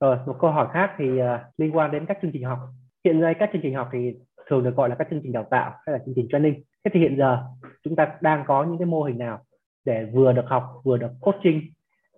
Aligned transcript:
rồi 0.00 0.16
một 0.26 0.36
câu 0.40 0.50
hỏi 0.50 0.68
khác 0.72 0.94
thì 0.98 1.22
uh, 1.22 1.26
liên 1.58 1.76
quan 1.76 1.90
đến 1.90 2.06
các 2.06 2.18
chương 2.22 2.30
trình 2.32 2.44
học. 2.44 2.58
Hiện 3.04 3.20
nay 3.20 3.34
các 3.38 3.50
chương 3.52 3.62
trình 3.62 3.74
học 3.74 3.88
thì 3.92 4.14
thường 4.46 4.64
được 4.64 4.76
gọi 4.76 4.88
là 4.88 4.94
các 4.94 5.06
chương 5.10 5.20
trình 5.22 5.32
đào 5.32 5.46
tạo 5.50 5.70
hay 5.86 5.92
là 5.92 5.98
chương 6.04 6.14
trình 6.16 6.28
training. 6.32 6.62
Thế 6.84 6.90
thì 6.94 7.00
hiện 7.00 7.16
giờ 7.18 7.38
chúng 7.84 7.96
ta 7.96 8.16
đang 8.20 8.44
có 8.46 8.64
những 8.64 8.78
cái 8.78 8.86
mô 8.86 9.02
hình 9.02 9.18
nào 9.18 9.40
để 9.84 10.04
vừa 10.12 10.32
được 10.32 10.46
học 10.46 10.64
vừa 10.84 10.96
được 10.96 11.10
coaching 11.20 11.60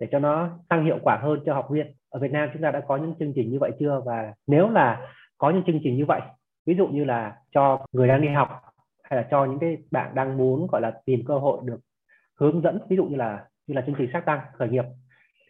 để 0.00 0.08
cho 0.12 0.18
nó 0.18 0.48
tăng 0.68 0.84
hiệu 0.84 0.98
quả 1.03 1.16
hơn 1.23 1.41
cho 1.46 1.55
học 1.55 1.66
viên? 1.71 1.87
Ở 2.09 2.21
Việt 2.21 2.32
Nam 2.32 2.48
chúng 2.53 2.62
ta 2.62 2.71
đã 2.71 2.80
có 2.80 2.96
những 2.96 3.14
chương 3.18 3.32
trình 3.34 3.50
như 3.50 3.59
vậy 3.59 3.71
chưa? 3.80 4.03
Và 4.05 4.35
nếu 4.46 4.71
là 4.71 5.11
có 5.39 5.51
những 5.51 5.62
chương 5.67 5.80
trình 5.83 5.96
như 5.96 6.05
vậy 6.07 6.21
ví 6.67 6.75
dụ 6.75 6.87
như 6.87 7.05
là 7.05 7.37
cho 7.55 7.87
người 7.93 8.09
đang 8.09 8.23
đi 8.23 8.29
học 8.29 8.61
hay 9.05 9.17
là 9.17 9.29
cho 9.30 9.45
những 9.45 9.59
cái 9.59 9.77
bạn 9.91 10.14
đang 10.14 10.37
muốn 10.37 10.67
gọi 10.67 10.80
là 10.80 11.01
tìm 11.05 11.25
cơ 11.27 11.39
hội 11.39 11.61
được 11.64 11.80
hướng 12.41 12.62
dẫn 12.62 12.79
ví 12.89 12.96
dụ 12.96 13.05
như 13.05 13.17
là 13.17 13.45
như 13.67 13.75
là 13.75 13.83
chương 13.87 13.95
trình 13.99 14.11
sát 14.12 14.25
tăng 14.27 14.41
khởi 14.53 14.69
nghiệp 14.69 14.85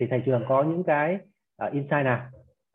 thì 0.01 0.07
thầy 0.11 0.23
trường 0.27 0.45
có 0.49 0.63
những 0.63 0.85
cái 0.85 1.19
uh, 1.67 1.73
insight 1.73 2.05
nào? 2.05 2.21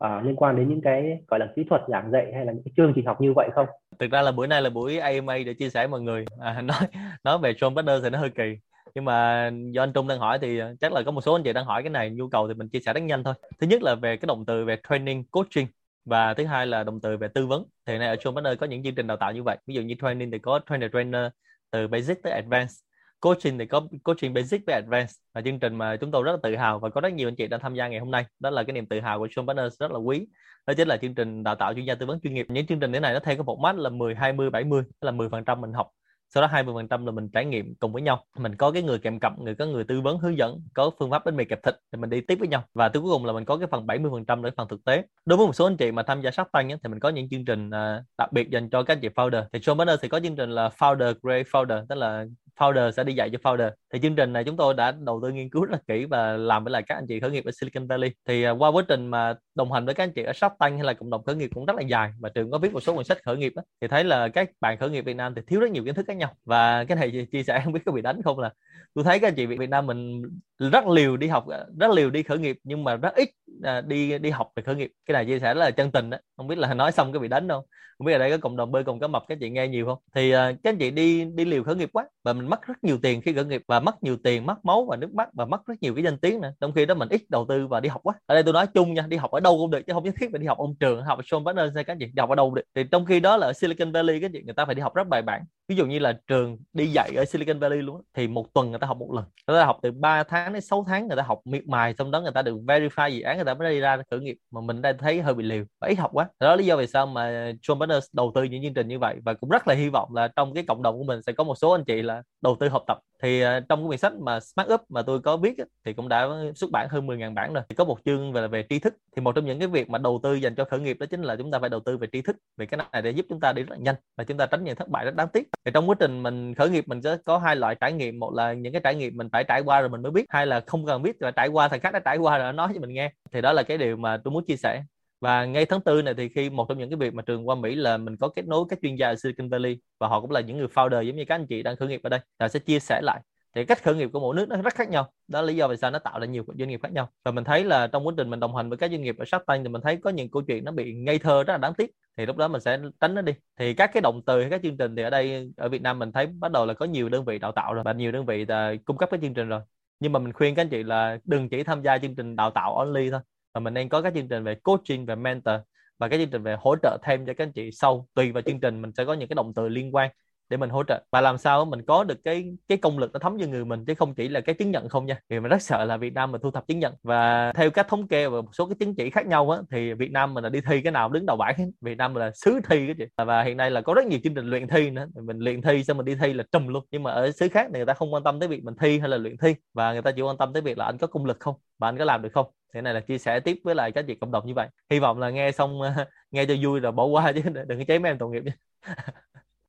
Uh, 0.04 0.24
liên 0.24 0.36
quan 0.36 0.56
đến 0.56 0.68
những 0.68 0.80
cái 0.80 1.18
gọi 1.28 1.40
là 1.40 1.48
kỹ 1.56 1.64
thuật 1.68 1.82
giảng 1.88 2.10
dạy 2.10 2.26
hay 2.34 2.44
là 2.44 2.52
những 2.52 2.62
cái 2.64 2.72
chương 2.76 2.92
trình 2.96 3.06
học 3.06 3.20
như 3.20 3.32
vậy 3.36 3.48
không? 3.54 3.66
Thực 3.98 4.10
ra 4.10 4.22
là 4.22 4.32
buổi 4.32 4.46
nay 4.46 4.62
là 4.62 4.70
buổi 4.70 4.98
AMA 4.98 5.38
để 5.46 5.54
chia 5.54 5.70
sẻ 5.70 5.86
mọi 5.86 6.00
người. 6.00 6.24
À, 6.40 6.62
nói 6.62 6.78
nói 7.24 7.38
về 7.38 7.52
John 7.52 7.74
Partner 7.74 8.02
thì 8.02 8.10
nó 8.10 8.18
hơi 8.18 8.30
kỳ. 8.30 8.58
Nhưng 8.94 9.04
mà 9.04 9.50
do 9.70 9.82
anh 9.82 9.92
Trung 9.92 10.08
đang 10.08 10.18
hỏi 10.18 10.38
thì 10.38 10.60
chắc 10.80 10.92
là 10.92 11.02
có 11.02 11.10
một 11.10 11.20
số 11.20 11.34
anh 11.34 11.42
chị 11.42 11.52
đang 11.52 11.64
hỏi 11.64 11.82
cái 11.82 11.90
này 11.90 12.10
nhu 12.10 12.28
cầu 12.28 12.48
thì 12.48 12.54
mình 12.54 12.68
chia 12.68 12.80
sẻ 12.80 12.92
rất 12.92 13.00
nhanh 13.00 13.24
thôi. 13.24 13.34
Thứ 13.60 13.66
nhất 13.66 13.82
là 13.82 13.94
về 13.94 14.16
cái 14.16 14.26
động 14.26 14.44
từ 14.46 14.64
về 14.64 14.76
training 14.88 15.24
coaching 15.24 15.66
và 16.04 16.34
thứ 16.34 16.44
hai 16.44 16.66
là 16.66 16.84
động 16.84 17.00
từ 17.00 17.16
về 17.16 17.28
tư 17.28 17.46
vấn. 17.46 17.64
Thì 17.86 17.98
này 17.98 18.08
ở 18.08 18.14
John 18.14 18.34
Partner 18.34 18.58
có 18.58 18.66
những 18.66 18.82
chương 18.82 18.94
trình 18.94 19.06
đào 19.06 19.16
tạo 19.16 19.32
như 19.32 19.42
vậy. 19.42 19.56
Ví 19.66 19.74
dụ 19.74 19.82
như 19.82 19.94
training 20.02 20.30
thì 20.30 20.38
có 20.38 20.60
trainer 20.68 20.92
trainer 20.92 21.26
từ 21.70 21.88
basic 21.88 22.22
tới 22.22 22.32
advanced 22.32 22.87
coaching 23.20 23.58
thì 23.58 23.66
có, 23.66 23.82
coaching 24.04 24.34
basic 24.34 24.66
với 24.66 24.74
advanced 24.74 25.16
là 25.34 25.42
chương 25.42 25.58
trình 25.58 25.74
mà 25.74 25.96
chúng 25.96 26.10
tôi 26.10 26.22
rất 26.22 26.32
là 26.32 26.38
tự 26.42 26.56
hào 26.56 26.78
và 26.78 26.90
có 26.90 27.00
rất 27.00 27.12
nhiều 27.12 27.28
anh 27.28 27.36
chị 27.36 27.46
đang 27.46 27.60
tham 27.60 27.74
gia 27.74 27.88
ngày 27.88 28.00
hôm 28.00 28.10
nay. 28.10 28.26
Đó 28.40 28.50
là 28.50 28.62
cái 28.62 28.72
niềm 28.72 28.86
tự 28.86 29.00
hào 29.00 29.18
của 29.18 29.26
John 29.26 29.46
Partners 29.46 29.80
rất 29.80 29.90
là 29.90 29.98
quý. 29.98 30.26
Đó 30.66 30.74
chính 30.76 30.88
là 30.88 30.96
chương 30.96 31.14
trình 31.14 31.42
đào 31.42 31.54
tạo 31.54 31.74
chuyên 31.74 31.84
gia 31.84 31.94
tư 31.94 32.06
vấn 32.06 32.20
chuyên 32.20 32.34
nghiệp. 32.34 32.46
Những 32.48 32.66
chương 32.66 32.80
trình 32.80 32.92
thế 32.92 33.00
này 33.00 33.12
nó 33.12 33.20
theo 33.20 33.36
cái 33.36 33.44
format 33.44 33.76
là 33.76 33.90
10 33.90 34.14
20 34.14 34.50
70 34.50 34.82
là 35.00 35.10
10 35.10 35.28
phần 35.28 35.44
trăm 35.44 35.60
mình 35.60 35.72
học. 35.72 35.88
Sau 36.34 36.42
đó 36.42 36.48
20% 36.52 37.06
là 37.06 37.12
mình 37.12 37.28
trải 37.28 37.44
nghiệm 37.44 37.74
cùng 37.74 37.92
với 37.92 38.02
nhau. 38.02 38.24
Mình 38.38 38.56
có 38.56 38.70
cái 38.70 38.82
người 38.82 38.98
kèm 38.98 39.20
cặp, 39.20 39.38
người 39.38 39.54
có 39.54 39.66
người 39.66 39.84
tư 39.84 40.00
vấn, 40.00 40.18
hướng 40.18 40.38
dẫn, 40.38 40.60
có 40.74 40.90
phương 40.98 41.10
pháp 41.10 41.24
bánh 41.24 41.36
mì 41.36 41.44
kẹp 41.44 41.62
thịt 41.62 41.74
thì 41.92 41.98
mình 41.98 42.10
đi 42.10 42.20
tiếp 42.20 42.38
với 42.38 42.48
nhau. 42.48 42.62
Và 42.74 42.88
cuối 42.88 43.02
cùng 43.02 43.24
là 43.24 43.32
mình 43.32 43.44
có 43.44 43.56
cái 43.56 43.68
phần 43.70 43.86
70% 43.86 44.42
để 44.42 44.50
phần 44.56 44.68
thực 44.68 44.84
tế. 44.84 45.02
Đối 45.24 45.36
với 45.36 45.46
một 45.46 45.52
số 45.52 45.66
anh 45.66 45.76
chị 45.76 45.92
mà 45.92 46.02
tham 46.02 46.22
gia 46.22 46.30
sát 46.30 46.52
tăng 46.52 46.68
thì 46.68 46.88
mình 46.88 47.00
có 47.00 47.08
những 47.08 47.28
chương 47.28 47.44
trình 47.44 47.70
à, 47.70 48.02
đặc 48.18 48.32
biệt 48.32 48.50
dành 48.50 48.70
cho 48.70 48.82
các 48.82 48.94
anh 48.94 49.00
chị 49.00 49.08
founder. 49.08 49.44
Thì 49.52 49.58
John 49.58 49.76
Banner 49.76 49.98
thì 50.02 50.08
có 50.08 50.20
chương 50.20 50.36
trình 50.36 50.50
là 50.50 50.68
founder, 50.68 51.14
great 51.22 51.46
founder, 51.46 51.86
tức 51.88 51.94
là 51.94 52.24
founder 52.58 52.90
sẽ 52.90 53.04
đi 53.04 53.12
dạy 53.12 53.30
cho 53.30 53.38
founder. 53.42 53.70
Thì 53.92 53.98
chương 54.02 54.16
trình 54.16 54.32
này 54.32 54.44
chúng 54.44 54.56
tôi 54.56 54.74
đã 54.74 54.92
đầu 54.92 55.20
tư 55.22 55.30
nghiên 55.30 55.50
cứu 55.50 55.64
rất 55.64 55.70
là 55.70 55.78
kỹ 55.86 56.04
và 56.04 56.36
làm 56.36 56.64
với 56.64 56.70
lại 56.70 56.82
các 56.86 56.94
anh 56.94 57.06
chị 57.06 57.20
khởi 57.20 57.30
nghiệp 57.30 57.44
ở 57.44 57.50
Silicon 57.60 57.86
Valley. 57.86 58.10
Thì 58.24 58.42
à, 58.42 58.50
qua 58.50 58.68
quá 58.70 58.82
trình 58.88 59.06
mà 59.06 59.34
đồng 59.54 59.72
hành 59.72 59.84
với 59.84 59.94
các 59.94 60.04
anh 60.04 60.12
chị 60.12 60.22
ở 60.22 60.32
Shark 60.32 60.54
Tank 60.58 60.74
hay 60.74 60.84
là 60.84 60.92
cộng 60.92 61.10
đồng 61.10 61.24
khởi 61.24 61.36
nghiệp 61.36 61.50
cũng 61.54 61.66
rất 61.66 61.76
là 61.76 61.82
dài 61.82 62.12
và 62.20 62.28
trường 62.28 62.50
có 62.50 62.58
viết 62.58 62.72
một 62.72 62.80
số 62.80 62.94
cuốn 62.94 63.04
sách 63.04 63.18
khởi 63.24 63.36
nghiệp 63.36 63.52
đó, 63.56 63.62
thì 63.80 63.88
thấy 63.88 64.04
là 64.04 64.28
các 64.28 64.50
bạn 64.60 64.78
khởi 64.78 64.90
nghiệp 64.90 65.04
Việt 65.04 65.16
Nam 65.16 65.34
thì 65.34 65.42
thiếu 65.46 65.60
rất 65.60 65.70
nhiều 65.70 65.84
kiến 65.84 65.94
thức 65.94 66.04
khác 66.06 66.16
nhau. 66.16 66.34
Và 66.44 66.84
cái 66.84 66.96
này 66.96 67.26
chia 67.32 67.42
sẻ 67.42 67.60
không 67.64 67.72
biết 67.72 67.80
có 67.86 67.92
bị 67.92 68.02
đánh 68.02 68.22
không 68.22 68.38
là 68.38 68.52
tôi 68.94 69.04
thấy 69.04 69.18
các 69.18 69.28
anh 69.28 69.34
chị 69.34 69.46
Việt 69.46 69.70
Nam 69.70 69.86
mình 69.86 70.22
rất 70.58 70.86
liều 70.86 71.16
đi 71.16 71.26
học 71.26 71.46
rất 71.78 71.90
liều 71.90 72.10
đi 72.10 72.22
khởi 72.22 72.38
nghiệp 72.38 72.58
nhưng 72.64 72.84
mà 72.84 72.96
rất 72.96 73.14
ít 73.14 73.28
à, 73.62 73.80
đi 73.80 74.18
đi 74.18 74.30
học 74.30 74.52
về 74.56 74.62
khởi 74.62 74.74
nghiệp. 74.74 74.90
Cái 75.06 75.12
này 75.12 75.26
chia 75.26 75.38
sẻ 75.38 75.54
rất 75.54 75.60
là 75.60 75.70
chân 75.70 75.92
tình 75.92 76.10
đó 76.10 76.18
không 76.36 76.46
biết 76.46 76.58
là 76.58 76.74
nói 76.74 76.92
xong 76.92 77.12
có 77.12 77.18
bị 77.18 77.28
đánh 77.28 77.48
đâu 77.48 77.66
không 77.98 78.06
biết 78.06 78.12
ở 78.12 78.18
đây 78.18 78.30
có 78.30 78.38
cộng 78.38 78.56
đồng 78.56 78.72
bơi 78.72 78.84
cùng 78.84 79.00
cá 79.00 79.06
mập 79.06 79.24
các 79.28 79.38
chị 79.40 79.50
nghe 79.50 79.68
nhiều 79.68 79.86
không? 79.86 79.98
Thì 80.14 80.34
uh, 80.34 80.38
các 80.38 80.58
anh 80.70 80.78
chị 80.78 80.90
đi 80.90 81.24
đi 81.24 81.44
liều 81.44 81.62
khởi 81.62 81.76
nghiệp 81.76 81.90
quá 81.92 82.08
và 82.24 82.32
mình 82.32 82.50
mất 82.50 82.66
rất 82.66 82.84
nhiều 82.84 82.98
tiền 83.02 83.22
khi 83.22 83.32
khởi 83.32 83.44
nghiệp 83.44 83.62
và 83.68 83.80
mất 83.80 84.02
nhiều 84.02 84.16
tiền 84.24 84.46
mất 84.46 84.64
máu 84.64 84.86
và 84.90 84.96
nước 84.96 85.14
mắt 85.14 85.28
và 85.32 85.44
mất 85.44 85.66
rất 85.66 85.74
nhiều 85.80 85.94
cái 85.94 86.04
danh 86.04 86.18
tiếng 86.18 86.40
nữa. 86.40 86.52
Trong 86.60 86.72
khi 86.72 86.86
đó 86.86 86.94
mình 86.94 87.08
ít 87.08 87.22
đầu 87.28 87.46
tư 87.48 87.66
và 87.66 87.80
đi 87.80 87.88
học 87.88 88.00
quá. 88.04 88.14
Ở 88.26 88.34
đây 88.34 88.42
tôi 88.42 88.52
nói 88.52 88.66
chung 88.66 88.94
nha 88.94 89.06
đi 89.08 89.16
học 89.16 89.30
ở 89.30 89.40
đâu 89.40 89.58
cũng 89.58 89.70
được 89.70 89.80
chứ 89.86 89.92
không 89.92 90.04
nhất 90.04 90.14
thiết 90.20 90.28
phải 90.32 90.38
đi 90.38 90.46
học 90.46 90.58
ông 90.58 90.74
trường 90.80 91.02
học 91.02 91.18
Sean 91.24 91.44
Partners 91.44 91.74
hay 91.74 91.84
các 91.84 91.92
anh 91.92 91.98
chị 91.98 92.06
đi 92.06 92.20
học 92.20 92.30
ở 92.30 92.34
đâu 92.34 92.54
được. 92.54 92.62
Thì 92.74 92.84
trong 92.90 93.06
khi 93.06 93.20
đó 93.20 93.36
là 93.36 93.46
ở 93.46 93.52
Silicon 93.52 93.92
Valley 93.92 94.20
các 94.20 94.30
chị 94.32 94.42
người 94.42 94.54
ta 94.54 94.64
phải 94.64 94.74
đi 94.74 94.82
học 94.82 94.94
rất 94.94 95.08
bài 95.08 95.22
bản 95.22 95.42
ví 95.68 95.76
dụ 95.76 95.86
như 95.86 95.98
là 95.98 96.18
trường 96.26 96.58
đi 96.72 96.86
dạy 96.86 97.10
ở 97.16 97.24
Silicon 97.24 97.58
Valley 97.58 97.82
luôn 97.82 98.02
thì 98.14 98.28
một 98.28 98.54
tuần 98.54 98.70
người 98.70 98.78
ta 98.78 98.86
học 98.86 98.96
một 98.96 99.12
lần. 99.12 99.24
Người 99.46 99.58
ta 99.58 99.64
học 99.64 99.78
từ 99.82 99.92
3 99.92 100.22
tháng 100.22 100.52
đến 100.52 100.62
6 100.62 100.84
tháng 100.88 101.08
người 101.08 101.16
ta 101.16 101.22
học 101.22 101.40
miệt 101.44 101.68
mài, 101.68 101.94
xong 101.98 102.10
đó 102.10 102.20
người 102.20 102.32
ta 102.32 102.42
được 102.42 102.56
verify 102.66 103.10
dự 103.10 103.20
án, 103.20 103.36
người 103.36 103.44
ta 103.44 103.54
mới 103.54 103.74
đi 103.74 103.80
ra 103.80 103.96
khởi 104.10 104.20
nghiệp 104.20 104.36
mà 104.50 104.60
mình 104.60 104.82
đang 104.82 104.98
thấy 104.98 105.22
hơi 105.22 105.34
bị 105.34 105.44
liều, 105.44 105.64
và 105.80 105.88
ít 105.88 105.94
học 105.94 106.10
quá. 106.14 106.28
Đó 106.40 106.50
là 106.50 106.56
lý 106.56 106.66
do 106.66 106.76
vì 106.76 106.86
sao 106.86 107.06
mà 107.06 107.52
John 107.62 107.80
Partners 107.80 108.06
đầu 108.12 108.32
tư 108.34 108.42
những 108.42 108.62
chương 108.62 108.74
trình 108.74 108.88
như 108.88 108.98
vậy. 108.98 109.16
Và 109.24 109.34
cũng 109.34 109.50
rất 109.50 109.68
là 109.68 109.74
hy 109.74 109.88
vọng 109.88 110.14
là 110.14 110.28
trong 110.36 110.54
cái 110.54 110.64
cộng 110.68 110.82
đồng 110.82 110.98
của 110.98 111.04
mình 111.04 111.22
sẽ 111.22 111.32
có 111.32 111.44
một 111.44 111.54
số 111.54 111.70
anh 111.70 111.84
chị 111.84 112.02
là 112.02 112.22
đầu 112.40 112.56
tư 112.60 112.68
học 112.68 112.84
tập. 112.86 112.98
Thì 113.22 113.40
à, 113.40 113.60
trong 113.68 113.80
cái 113.80 113.86
quyển 113.86 113.98
sách 113.98 114.12
mà 114.14 114.40
Smart 114.40 114.68
Up 114.74 114.80
mà 114.88 115.02
tôi 115.02 115.20
có 115.20 115.36
viết 115.36 115.54
thì 115.84 115.92
cũng 115.92 116.08
đã 116.08 116.28
xuất 116.54 116.70
bản 116.70 116.88
hơn 116.90 117.06
10.000 117.06 117.34
bản 117.34 117.52
rồi. 117.52 117.64
Thì 117.68 117.74
có 117.74 117.84
một 117.84 117.98
chương 118.04 118.32
về 118.32 118.48
về 118.48 118.66
tri 118.68 118.78
thức. 118.78 118.94
Thì 119.16 119.22
một 119.22 119.34
trong 119.34 119.46
những 119.46 119.58
cái 119.58 119.68
việc 119.68 119.90
mà 119.90 119.98
đầu 119.98 120.20
tư 120.22 120.34
dành 120.34 120.54
cho 120.54 120.64
khởi 120.64 120.80
nghiệp 120.80 120.96
đó 121.00 121.06
chính 121.10 121.22
là 121.22 121.36
chúng 121.36 121.50
ta 121.50 121.58
phải 121.58 121.70
đầu 121.70 121.80
tư 121.80 121.96
về 121.96 122.08
tri 122.12 122.22
thức. 122.22 122.36
Vì 122.56 122.66
cái 122.66 122.80
này 122.92 123.02
để 123.02 123.10
giúp 123.10 123.26
chúng 123.28 123.40
ta 123.40 123.52
đi 123.52 123.62
rất 123.62 123.70
là 123.70 123.76
nhanh 123.76 123.94
và 124.16 124.24
chúng 124.24 124.38
ta 124.38 124.46
tránh 124.46 124.64
những 124.64 124.76
thất 124.76 124.88
bại 124.88 125.04
rất 125.04 125.14
đáng 125.14 125.28
tiếc. 125.28 125.48
Thì 125.64 125.70
trong 125.74 125.88
quá 125.88 125.96
trình 126.00 126.22
mình 126.22 126.54
khởi 126.54 126.70
nghiệp, 126.70 126.84
mình 126.88 127.02
sẽ 127.02 127.16
có 127.24 127.38
hai 127.38 127.56
loại 127.56 127.74
trải 127.74 127.92
nghiệm. 127.92 128.18
Một 128.18 128.34
là 128.34 128.52
những 128.52 128.72
cái 128.72 128.80
trải 128.84 128.94
nghiệm 128.94 129.16
mình 129.16 129.28
phải 129.32 129.44
trải 129.44 129.60
qua 129.60 129.80
rồi 129.80 129.88
mình 129.88 130.02
mới 130.02 130.12
biết. 130.12 130.26
Hai 130.28 130.46
là 130.46 130.60
không 130.66 130.86
cần 130.86 131.02
biết 131.02 131.22
là 131.22 131.30
trải 131.30 131.48
qua 131.48 131.68
thằng 131.68 131.80
khác 131.80 131.92
đã 131.92 132.00
trải 132.04 132.16
qua 132.16 132.38
rồi 132.38 132.46
nó 132.46 132.52
nói 132.52 132.68
cho 132.74 132.80
mình 132.80 132.94
nghe. 132.94 133.12
Thì 133.32 133.40
đó 133.40 133.52
là 133.52 133.62
cái 133.62 133.78
điều 133.78 133.96
mà 133.96 134.16
tôi 134.24 134.32
muốn 134.32 134.44
chia 134.46 134.56
sẻ 134.56 134.82
và 135.20 135.44
ngay 135.44 135.66
tháng 135.66 135.80
tư 135.80 136.02
này 136.02 136.14
thì 136.14 136.28
khi 136.28 136.50
một 136.50 136.66
trong 136.68 136.78
những 136.78 136.90
cái 136.90 136.96
việc 136.96 137.14
mà 137.14 137.22
trường 137.22 137.48
qua 137.48 137.54
Mỹ 137.54 137.74
là 137.74 137.96
mình 137.96 138.16
có 138.16 138.28
kết 138.28 138.46
nối 138.46 138.64
các 138.68 138.78
chuyên 138.82 138.94
gia 138.94 139.08
ở 139.08 139.14
Silicon 139.16 139.48
Valley 139.48 139.78
và 140.00 140.08
họ 140.08 140.20
cũng 140.20 140.30
là 140.30 140.40
những 140.40 140.58
người 140.58 140.68
founder 140.74 141.02
giống 141.02 141.16
như 141.16 141.24
các 141.24 141.34
anh 141.34 141.46
chị 141.46 141.62
đang 141.62 141.76
khởi 141.76 141.88
nghiệp 141.88 142.00
ở 142.02 142.08
đây 142.08 142.20
là 142.38 142.48
sẽ 142.48 142.58
chia 142.58 142.78
sẻ 142.78 143.00
lại. 143.02 143.20
Thì 143.54 143.64
cách 143.64 143.82
khởi 143.82 143.94
nghiệp 143.94 144.10
của 144.12 144.20
mỗi 144.20 144.36
nước 144.36 144.48
nó 144.48 144.56
rất 144.56 144.74
khác 144.74 144.88
nhau, 144.88 145.12
đó 145.28 145.40
là 145.40 145.46
lý 145.46 145.56
do 145.56 145.68
vì 145.68 145.76
sao 145.76 145.90
nó 145.90 145.98
tạo 145.98 146.20
ra 146.20 146.26
nhiều 146.26 146.44
doanh 146.58 146.68
nghiệp 146.68 146.80
khác 146.82 146.92
nhau. 146.92 147.08
Và 147.24 147.30
mình 147.30 147.44
thấy 147.44 147.64
là 147.64 147.86
trong 147.86 148.06
quá 148.06 148.14
trình 148.16 148.30
mình 148.30 148.40
đồng 148.40 148.56
hành 148.56 148.68
với 148.68 148.78
các 148.78 148.90
doanh 148.90 149.02
nghiệp 149.02 149.16
ở 149.18 149.24
Shark 149.24 149.46
Tank 149.46 149.64
thì 149.64 149.68
mình 149.68 149.82
thấy 149.82 149.96
có 149.96 150.10
những 150.10 150.30
câu 150.30 150.42
chuyện 150.42 150.64
nó 150.64 150.72
bị 150.72 150.94
ngây 150.94 151.18
thơ 151.18 151.44
rất 151.44 151.52
là 151.52 151.58
đáng 151.58 151.74
tiếc. 151.74 151.90
Thì 152.16 152.26
lúc 152.26 152.36
đó 152.36 152.48
mình 152.48 152.60
sẽ 152.60 152.78
tránh 153.00 153.14
nó 153.14 153.22
đi. 153.22 153.32
Thì 153.58 153.74
các 153.74 153.90
cái 153.94 154.00
động 154.00 154.20
từ 154.26 154.44
các 154.50 154.60
chương 154.62 154.76
trình 154.76 154.96
thì 154.96 155.02
ở 155.02 155.10
đây, 155.10 155.52
ở 155.56 155.68
Việt 155.68 155.82
Nam 155.82 155.98
mình 155.98 156.12
thấy 156.12 156.26
bắt 156.26 156.52
đầu 156.52 156.66
là 156.66 156.74
có 156.74 156.86
nhiều 156.86 157.08
đơn 157.08 157.24
vị 157.24 157.38
đào 157.38 157.52
tạo 157.52 157.74
rồi 157.74 157.84
và 157.84 157.92
nhiều 157.92 158.12
đơn 158.12 158.26
vị 158.26 158.44
là 158.44 158.74
cung 158.84 158.96
cấp 158.96 159.08
cái 159.10 159.20
chương 159.22 159.34
trình 159.34 159.48
rồi. 159.48 159.60
Nhưng 160.00 160.12
mà 160.12 160.18
mình 160.18 160.32
khuyên 160.32 160.54
các 160.54 160.62
anh 160.62 160.68
chị 160.68 160.82
là 160.82 161.18
đừng 161.24 161.48
chỉ 161.48 161.62
tham 161.62 161.82
gia 161.82 161.98
chương 161.98 162.14
trình 162.14 162.36
đào 162.36 162.50
tạo 162.50 162.76
only 162.76 163.10
thôi 163.10 163.20
và 163.54 163.60
mình 163.60 163.74
đang 163.74 163.88
có 163.88 164.02
các 164.02 164.14
chương 164.14 164.28
trình 164.28 164.44
về 164.44 164.54
coaching 164.54 165.06
và 165.06 165.14
mentor, 165.14 165.54
và 165.98 166.08
các 166.08 166.16
chương 166.16 166.30
trình 166.30 166.42
về 166.42 166.56
hỗ 166.60 166.76
trợ 166.82 166.98
thêm 167.02 167.26
cho 167.26 167.32
các 167.34 167.44
anh 167.44 167.52
chị 167.52 167.70
sau. 167.72 168.08
Tùy 168.14 168.32
vào 168.32 168.42
chương 168.42 168.60
trình, 168.60 168.82
mình 168.82 168.92
sẽ 168.96 169.04
có 169.04 169.12
những 169.12 169.28
cái 169.28 169.34
động 169.34 169.52
từ 169.54 169.68
liên 169.68 169.94
quan 169.94 170.10
để 170.48 170.56
mình 170.56 170.70
hỗ 170.70 170.82
trợ. 170.84 171.02
Và 171.12 171.20
làm 171.20 171.38
sao 171.38 171.64
mình 171.64 171.82
có 171.86 172.04
được 172.04 172.18
cái 172.24 172.56
cái 172.68 172.78
công 172.78 172.98
lực 172.98 173.12
nó 173.12 173.18
thấm 173.18 173.36
vô 173.40 173.46
người 173.46 173.64
mình, 173.64 173.84
chứ 173.84 173.94
không 173.94 174.14
chỉ 174.14 174.28
là 174.28 174.40
cái 174.40 174.54
chứng 174.54 174.70
nhận 174.70 174.88
không 174.88 175.06
nha. 175.06 175.20
Vì 175.28 175.40
mình 175.40 175.50
rất 175.50 175.62
sợ 175.62 175.84
là 175.84 175.96
Việt 175.96 176.14
Nam 176.14 176.32
mình 176.32 176.40
thu 176.40 176.50
thập 176.50 176.66
chứng 176.66 176.78
nhận. 176.78 176.94
Và 177.02 177.52
theo 177.52 177.70
các 177.70 177.88
thống 177.88 178.08
kê 178.08 178.28
và 178.28 178.40
một 178.40 178.54
số 178.54 178.66
cái 178.66 178.76
chứng 178.80 178.94
chỉ 178.94 179.10
khác 179.10 179.26
nhau 179.26 179.50
á, 179.50 179.58
thì 179.70 179.94
Việt 179.94 180.10
Nam 180.12 180.34
mình 180.34 180.44
là 180.44 180.50
đi 180.50 180.60
thi 180.60 180.80
cái 180.80 180.92
nào 180.92 181.08
đứng 181.08 181.26
đầu 181.26 181.36
bảng 181.36 181.70
Việt 181.80 181.94
Nam 181.98 182.12
mình 182.12 182.20
là 182.20 182.30
xứ 182.34 182.60
thi 182.68 182.86
cái 182.86 182.94
chị 182.98 183.04
và 183.16 183.42
hiện 183.42 183.56
nay 183.56 183.70
là 183.70 183.80
có 183.80 183.94
rất 183.94 184.06
nhiều 184.06 184.18
chương 184.24 184.34
trình 184.34 184.50
luyện 184.50 184.68
thi 184.68 184.90
nữa. 184.90 185.06
Mình 185.22 185.38
luyện 185.38 185.62
thi 185.62 185.84
xong 185.84 185.96
mình 185.96 186.06
đi 186.06 186.14
thi 186.14 186.32
là 186.32 186.44
trùm 186.52 186.66
luôn. 186.66 186.84
Nhưng 186.90 187.02
mà 187.02 187.12
ở 187.12 187.30
xứ 187.30 187.48
khác 187.48 187.66
thì 187.72 187.78
người 187.78 187.86
ta 187.86 187.94
không 187.94 188.14
quan 188.14 188.24
tâm 188.24 188.40
tới 188.40 188.48
việc 188.48 188.64
mình 188.64 188.74
thi 188.80 188.98
hay 188.98 189.08
là 189.08 189.16
luyện 189.16 189.36
thi. 189.36 189.54
Và 189.74 189.92
người 189.92 190.02
ta 190.02 190.10
chỉ 190.10 190.22
quan 190.22 190.36
tâm 190.36 190.52
tới 190.52 190.62
việc 190.62 190.78
là 190.78 190.84
anh 190.84 190.98
có 190.98 191.06
công 191.06 191.24
lực 191.24 191.40
không, 191.40 191.54
và 191.78 191.88
anh 191.88 191.98
có 191.98 192.04
làm 192.04 192.22
được 192.22 192.32
không 192.32 192.46
thế 192.74 192.80
này 192.82 192.94
là 192.94 193.00
chia 193.00 193.18
sẻ 193.18 193.40
tiếp 193.40 193.56
với 193.64 193.74
lại 193.74 193.92
các 193.92 194.04
chị 194.08 194.14
cộng 194.14 194.30
đồng 194.30 194.46
như 194.46 194.54
vậy. 194.54 194.68
Hy 194.90 194.98
vọng 194.98 195.18
là 195.18 195.30
nghe 195.30 195.52
xong 195.52 195.80
nghe 196.30 196.44
cho 196.46 196.54
vui 196.62 196.80
rồi 196.80 196.92
bỏ 196.92 197.04
qua 197.04 197.32
chứ 197.32 197.42
đừng 197.68 197.78
có 197.78 197.84
cháy 197.88 197.98
mấy 197.98 198.10
em 198.10 198.18
tội 198.18 198.30
nghiệp 198.30 198.42
nhé 198.44 198.52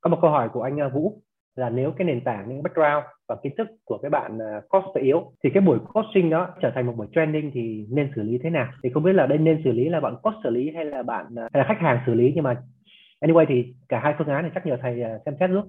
có 0.01 0.09
một 0.09 0.17
câu 0.21 0.31
hỏi 0.31 0.49
của 0.53 0.61
anh 0.61 0.81
à, 0.81 0.87
Vũ 0.87 1.21
là 1.55 1.69
nếu 1.69 1.91
cái 1.97 2.05
nền 2.05 2.23
tảng 2.23 2.49
những 2.49 2.63
background 2.63 3.05
và 3.27 3.35
kiến 3.43 3.53
thức 3.57 3.67
của 3.85 3.97
cái 3.97 4.09
bạn 4.09 4.39
à, 4.41 4.61
coach 4.69 4.95
yếu 4.95 5.31
thì 5.43 5.49
cái 5.53 5.61
buổi 5.61 5.79
coaching 5.93 6.29
đó 6.29 6.47
trở 6.61 6.71
thành 6.75 6.85
một 6.85 6.93
buổi 6.97 7.07
training 7.15 7.51
thì 7.53 7.85
nên 7.89 8.11
xử 8.15 8.23
lý 8.23 8.37
thế 8.43 8.49
nào? 8.49 8.67
Thì 8.83 8.89
không 8.93 9.03
biết 9.03 9.13
là 9.13 9.25
đây 9.25 9.37
nên 9.37 9.61
xử 9.63 9.71
lý 9.71 9.89
là 9.89 9.99
bạn 9.99 10.15
coach 10.23 10.35
xử 10.43 10.49
lý 10.49 10.71
hay 10.75 10.85
là 10.85 11.03
bạn 11.03 11.25
à, 11.35 11.49
hay 11.53 11.63
là 11.63 11.65
khách 11.67 11.81
hàng 11.81 11.99
xử 12.05 12.13
lý 12.13 12.31
nhưng 12.35 12.43
mà 12.43 12.61
anyway 13.21 13.45
thì 13.49 13.73
cả 13.89 13.99
hai 14.03 14.13
phương 14.17 14.27
án 14.27 14.41
này 14.41 14.51
chắc 14.55 14.65
nhờ 14.65 14.77
thầy 14.81 15.01
à, 15.01 15.17
xem 15.25 15.35
xét 15.39 15.49
giúp. 15.49 15.63